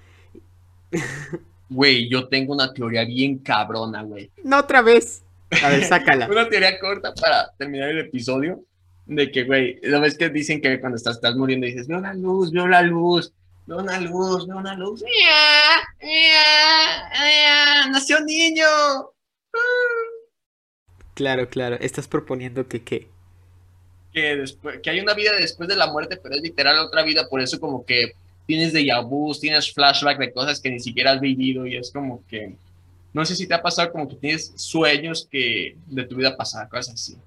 Güey, 1.67 2.07
yo 2.07 2.29
tengo 2.29 2.53
una 2.53 2.73
teoría 2.73 3.03
bien 3.03 3.39
cabrona, 3.39 4.03
güey. 4.03 4.31
No 4.45 4.59
otra 4.59 4.81
vez. 4.81 5.25
A 5.61 5.67
ver, 5.67 5.83
sácala. 5.83 6.27
Una 6.31 6.47
teoría 6.47 6.79
corta 6.79 7.13
para 7.13 7.51
terminar 7.57 7.89
el 7.89 7.99
episodio. 7.99 8.63
De 9.07 9.29
que, 9.29 9.43
güey, 9.43 9.81
¿no 9.83 9.99
ves 9.99 10.17
que 10.17 10.29
dicen 10.29 10.61
que 10.61 10.79
cuando 10.79 10.95
estás, 10.95 11.15
estás 11.15 11.35
muriendo 11.35 11.65
dices, 11.65 11.87
veo 11.87 11.99
la 11.99 12.13
luz, 12.13 12.51
veo 12.51 12.65
la 12.65 12.81
luz, 12.81 13.33
veo 13.65 13.79
una 13.79 13.99
luz, 13.99 14.47
veo 14.47 14.57
una 14.57 14.75
luz? 14.75 15.01
¡Ya! 15.01 16.07
¡Ya! 16.07 17.09
¡Ya! 17.13 17.89
¡Nació 17.89 18.17
un 18.19 18.25
niño! 18.25 18.65
Claro, 21.13 21.49
claro. 21.49 21.77
Estás 21.79 22.07
proponiendo 22.07 22.67
que 22.67 22.83
qué. 22.83 23.07
Que, 24.13 24.35
después, 24.35 24.79
que 24.81 24.89
hay 24.89 24.99
una 24.99 25.13
vida 25.13 25.31
después 25.35 25.67
de 25.67 25.75
la 25.75 25.91
muerte, 25.91 26.17
pero 26.17 26.35
es 26.35 26.41
literal 26.41 26.79
otra 26.79 27.03
vida, 27.03 27.27
por 27.29 27.41
eso 27.41 27.59
como 27.59 27.85
que 27.85 28.13
tienes 28.45 28.73
déjà 28.73 29.01
vu, 29.01 29.33
tienes 29.33 29.73
flashback 29.73 30.19
de 30.19 30.31
cosas 30.31 30.61
que 30.61 30.69
ni 30.69 30.79
siquiera 30.79 31.11
has 31.11 31.19
vivido 31.19 31.65
y 31.65 31.77
es 31.77 31.91
como 31.91 32.23
que, 32.27 32.55
no 33.13 33.25
sé 33.25 33.35
si 33.35 33.47
te 33.47 33.55
ha 33.55 33.61
pasado 33.61 33.91
como 33.91 34.07
que 34.07 34.15
tienes 34.15 34.53
sueños 34.55 35.27
que 35.29 35.75
de 35.87 36.03
tu 36.03 36.15
vida 36.15 36.37
pasada, 36.37 36.69
cosas 36.69 36.93
así. 36.93 37.17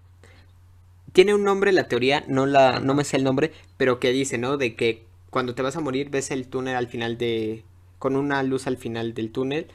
Tiene 1.12 1.34
un 1.34 1.42
nombre 1.42 1.72
la 1.72 1.88
teoría, 1.88 2.24
no 2.28 2.46
la, 2.46 2.80
no 2.80 2.94
me 2.94 3.04
sé 3.04 3.16
el 3.16 3.24
nombre, 3.24 3.52
pero 3.76 3.98
que 3.98 4.12
dice, 4.12 4.38
¿no? 4.38 4.56
De 4.56 4.76
que 4.76 5.07
cuando 5.30 5.54
te 5.54 5.62
vas 5.62 5.76
a 5.76 5.80
morir 5.80 6.10
ves 6.10 6.30
el 6.30 6.48
túnel 6.48 6.76
al 6.76 6.88
final 6.88 7.18
de, 7.18 7.64
con 7.98 8.16
una 8.16 8.42
luz 8.42 8.66
al 8.66 8.76
final 8.76 9.14
del 9.14 9.30
túnel 9.30 9.68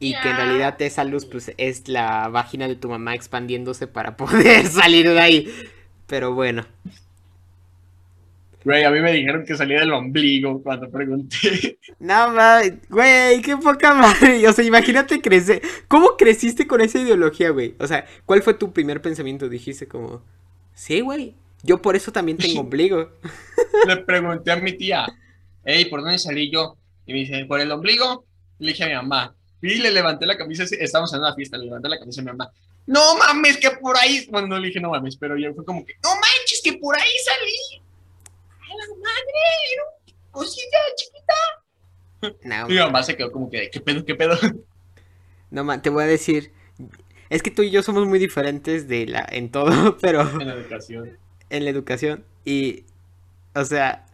y 0.00 0.14
que 0.20 0.30
en 0.30 0.36
realidad 0.36 0.80
esa 0.82 1.04
luz 1.04 1.26
pues 1.26 1.52
es 1.56 1.88
la 1.88 2.28
vagina 2.28 2.68
de 2.68 2.76
tu 2.76 2.88
mamá 2.88 3.14
expandiéndose 3.14 3.86
para 3.86 4.16
poder 4.18 4.66
salir 4.66 5.08
de 5.08 5.20
ahí. 5.20 5.48
Pero 6.06 6.34
bueno, 6.34 6.66
Güey, 8.64 8.84
a 8.84 8.90
mí 8.90 9.00
me 9.00 9.12
dijeron 9.12 9.44
que 9.46 9.56
salía 9.56 9.80
del 9.80 9.92
ombligo 9.92 10.62
cuando 10.62 10.90
pregunté. 10.90 11.78
no 12.00 12.32
mames, 12.32 12.74
güey, 12.90 13.40
qué 13.40 13.56
poca 13.56 13.94
madre. 13.94 14.46
O 14.48 14.52
sea, 14.52 14.64
imagínate 14.64 15.20
crecer. 15.22 15.62
¿Cómo 15.86 16.16
creciste 16.18 16.66
con 16.66 16.80
esa 16.80 16.98
ideología, 16.98 17.50
güey? 17.50 17.76
O 17.78 17.86
sea, 17.86 18.04
¿cuál 18.26 18.42
fue 18.42 18.54
tu 18.54 18.72
primer 18.72 19.00
pensamiento? 19.00 19.48
Dijiste 19.48 19.86
como, 19.86 20.22
sí, 20.74 21.00
güey, 21.00 21.34
yo 21.62 21.80
por 21.82 21.96
eso 21.96 22.12
también 22.12 22.38
tengo 22.38 22.60
ombligo. 22.60 23.10
Le 23.86 23.96
pregunté 23.98 24.52
a 24.52 24.56
mi 24.56 24.72
tía, 24.72 25.06
hey, 25.64 25.86
¿por 25.86 26.02
dónde 26.02 26.18
salí 26.18 26.50
yo? 26.50 26.76
Y 27.06 27.12
me 27.12 27.18
dice, 27.20 27.44
¿por 27.46 27.60
el 27.60 27.70
ombligo? 27.70 28.24
Le 28.58 28.72
dije 28.72 28.84
a 28.84 28.88
mi 28.88 28.94
mamá. 28.94 29.34
Y 29.60 29.74
le 29.76 29.90
levanté 29.90 30.26
la 30.26 30.36
camisa, 30.36 30.64
estábamos 30.64 31.12
en 31.12 31.20
una 31.20 31.34
fiesta, 31.34 31.56
le 31.56 31.64
levanté 31.64 31.88
la 31.88 31.98
camisa 31.98 32.20
a 32.20 32.24
mi 32.24 32.30
mamá. 32.30 32.50
No 32.86 33.16
mames, 33.16 33.56
que 33.58 33.70
por 33.72 33.96
ahí. 33.96 34.26
Bueno, 34.30 34.48
no 34.48 34.58
le 34.58 34.68
dije 34.68 34.80
no 34.80 34.90
mames, 34.90 35.16
pero 35.16 35.36
yo 35.36 35.52
fue 35.54 35.64
como 35.64 35.84
que, 35.84 35.94
no 36.02 36.10
manches, 36.10 36.60
que 36.62 36.74
por 36.74 36.96
ahí 36.96 37.10
salí. 37.24 37.82
¡A 38.60 38.68
la 38.68 38.94
madre! 38.94 39.40
Era 39.74 39.82
cosita 40.30 40.78
chiquita. 40.96 41.34
No, 42.44 42.68
Mi 42.68 42.76
mamá 42.76 43.02
se 43.02 43.16
quedó 43.16 43.30
como 43.30 43.50
que, 43.50 43.68
¿qué 43.70 43.80
pedo, 43.80 44.04
qué 44.04 44.14
pedo? 44.14 44.38
No, 45.50 45.64
man, 45.64 45.82
te 45.82 45.90
voy 45.90 46.04
a 46.04 46.06
decir. 46.06 46.52
Es 47.30 47.42
que 47.42 47.50
tú 47.50 47.62
y 47.62 47.70
yo 47.70 47.82
somos 47.82 48.06
muy 48.06 48.18
diferentes 48.18 48.88
de 48.88 49.06
la, 49.06 49.26
en 49.30 49.50
todo, 49.50 49.98
pero 50.00 50.22
en 50.40 50.48
la 50.48 50.54
educación. 50.54 51.18
En 51.50 51.64
la 51.64 51.70
educación. 51.70 52.24
Y, 52.44 52.84
o 53.54 53.64
sea, 53.64 54.06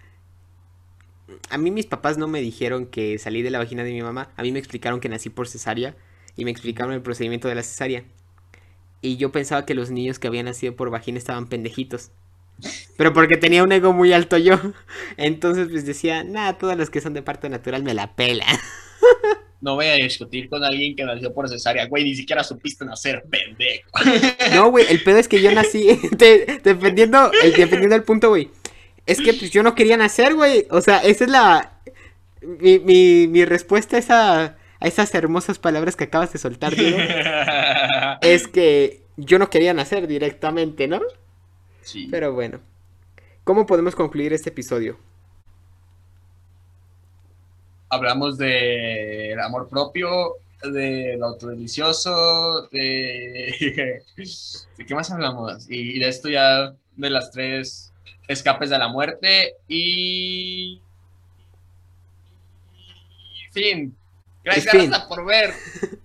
a 1.51 1.59
mí 1.59 1.71
mis 1.71 1.87
papás 1.87 2.19
no 2.19 2.29
me 2.29 2.41
dijeron 2.41 2.87
que 2.87 3.19
salí 3.19 3.43
de 3.43 3.51
la 3.51 3.59
vagina 3.59 3.85
de 3.85 3.93
mi 3.93 4.03
mamá. 4.03 4.31
A 4.37 4.43
mí 4.43 4.53
me 4.53 4.59
explicaron 4.59 5.01
que 5.01 5.09
nací 5.09 5.31
por 5.31 5.49
cesárea 5.49 5.97
y 6.37 6.45
me 6.45 6.51
explicaron 6.51 6.93
el 6.93 7.03
procedimiento 7.03 7.49
de 7.49 7.55
la 7.55 7.63
cesárea. 7.63 8.05
Y 9.01 9.17
yo 9.17 9.33
pensaba 9.33 9.67
que 9.67 9.75
los 9.75 9.91
niños 9.91 10.19
que 10.19 10.29
habían 10.29 10.47
nacido 10.47 10.77
por 10.77 10.91
vagina 10.91 11.19
estaban 11.19 11.49
pendejitos. 11.49 12.11
Pero 12.97 13.13
porque 13.13 13.37
tenía 13.37 13.63
un 13.63 13.73
ego 13.73 13.93
muy 13.93 14.13
alto 14.13 14.39
yo. 14.39 14.59
Entonces 15.17 15.69
pues 15.69 15.85
decía, 15.85 16.25
nada, 16.25 16.59
todas 16.59 16.77
las 16.79 16.91
que 16.91 17.01
son 17.01 17.15
de 17.15 17.23
parto 17.23 17.49
natural 17.49 17.83
me 17.83 17.95
la 17.95 18.15
pelan. 18.15 18.49
No 19.65 19.77
voy 19.77 19.87
a 19.87 19.95
discutir 19.95 20.51
con 20.51 20.63
alguien 20.63 20.95
que 20.95 21.05
nació 21.05 21.33
por 21.33 21.49
cesárea. 21.49 21.87
Güey, 21.87 22.05
ni 22.05 22.15
siquiera 22.15 22.45
supiste 22.45 22.85
nacer, 22.85 23.25
pendejo. 23.31 23.89
No, 24.55 24.71
güey, 24.71 24.85
el 24.91 25.03
pedo 25.03 25.17
es 25.17 25.27
que 25.27 25.41
yo 25.41 25.51
nací, 25.53 25.99
te- 26.19 26.61
defendiendo, 26.63 27.33
el, 27.43 27.55
defendiendo 27.55 27.97
el 27.97 28.03
punto, 28.03 28.29
güey. 28.29 28.51
Es 29.07 29.23
que 29.23 29.33
pues 29.33 29.51
yo 29.51 29.63
no 29.63 29.75
quería 29.75 29.97
nacer, 29.97 30.35
güey. 30.35 30.67
O 30.71 30.83
sea, 30.83 30.99
esa 30.99 31.25
es 31.25 31.31
la, 31.31 31.81
mi, 32.43 32.79
mi, 32.79 33.27
mi 33.27 33.45
respuesta 33.47 33.97
a, 33.97 34.01
esa, 34.01 34.43
a 34.45 34.87
esas 34.87 35.15
hermosas 35.15 35.59
palabras 35.59 35.97
que 35.97 36.05
acabas 36.05 36.31
de 36.33 36.39
soltar, 36.39 36.77
Diego. 36.77 36.99
Es 38.21 38.47
que 38.49 39.01
yo 39.17 39.39
no 39.39 39.49
quería 39.49 39.73
nacer 39.73 40.07
directamente, 40.07 40.89
¿no? 40.89 41.01
Sí. 41.83 42.09
Pero 42.11 42.35
bueno. 42.35 42.61
¿Cómo 43.45 43.65
podemos 43.67 43.95
concluir 43.95 44.33
este 44.35 44.51
episodio? 44.51 44.99
Hablamos 47.95 48.39
del 48.39 49.39
amor 49.41 49.69
propio, 49.69 50.35
del 50.63 51.23
autodelicioso, 51.23 52.69
de... 52.69 54.03
¿De 54.77 54.87
qué 54.87 54.95
más 54.95 55.11
hablamos? 55.11 55.67
Y 55.69 55.99
de 55.99 56.09
esto 56.09 56.29
ya 56.29 56.75
de 56.97 57.11
las 57.11 57.31
tres 57.31 57.93
escapes 58.29 58.71
de 58.71 58.79
la 58.79 58.89
muerte 58.89 59.55
y... 59.69 60.81
Fin. 63.53 63.97
Gracias 64.43 64.71
fin. 64.71 64.93
por 65.09 65.25
ver. 65.25 65.53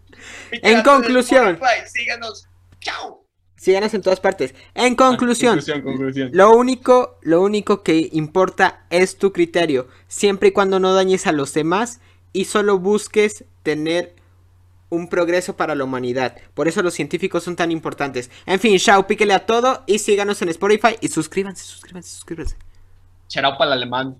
En 0.51 0.81
conclusión. 0.81 1.59
Síganos. 1.85 2.47
Chao. 2.79 3.28
Síganos 3.59 3.93
en 3.93 4.01
todas 4.01 4.21
partes. 4.21 4.55
En 4.73 4.95
conclusión, 4.95 5.55
Conclusión, 5.55 5.81
conclusión. 5.81 6.29
Lo 6.33 6.51
único, 6.51 7.17
lo 7.21 7.41
único 7.41 7.83
que 7.83 8.09
importa 8.13 8.85
es 8.89 9.17
tu 9.17 9.33
criterio, 9.33 9.87
siempre 10.07 10.49
y 10.49 10.51
cuando 10.51 10.79
no 10.79 10.93
dañes 10.93 11.27
a 11.27 11.33
los 11.33 11.53
demás 11.53 11.99
y 12.31 12.45
solo 12.45 12.79
busques 12.79 13.43
tener 13.63 14.15
un 14.89 15.09
progreso 15.09 15.57
para 15.57 15.75
la 15.75 15.83
humanidad. 15.83 16.37
Por 16.53 16.69
eso 16.69 16.81
los 16.81 16.93
científicos 16.93 17.43
son 17.43 17.57
tan 17.57 17.69
importantes. 17.69 18.31
En 18.45 18.61
fin, 18.61 18.79
chao, 18.79 19.05
píquele 19.05 19.33
a 19.33 19.45
todo 19.45 19.83
y 19.85 19.99
síganos 19.99 20.41
en 20.41 20.47
Spotify 20.49 20.95
y 21.01 21.09
suscríbanse, 21.09 21.65
suscríbanse, 21.65 22.09
suscríbanse. 22.09 22.55
Charao 23.27 23.57
para 23.57 23.73
el 23.73 23.83
alemán. 23.83 24.17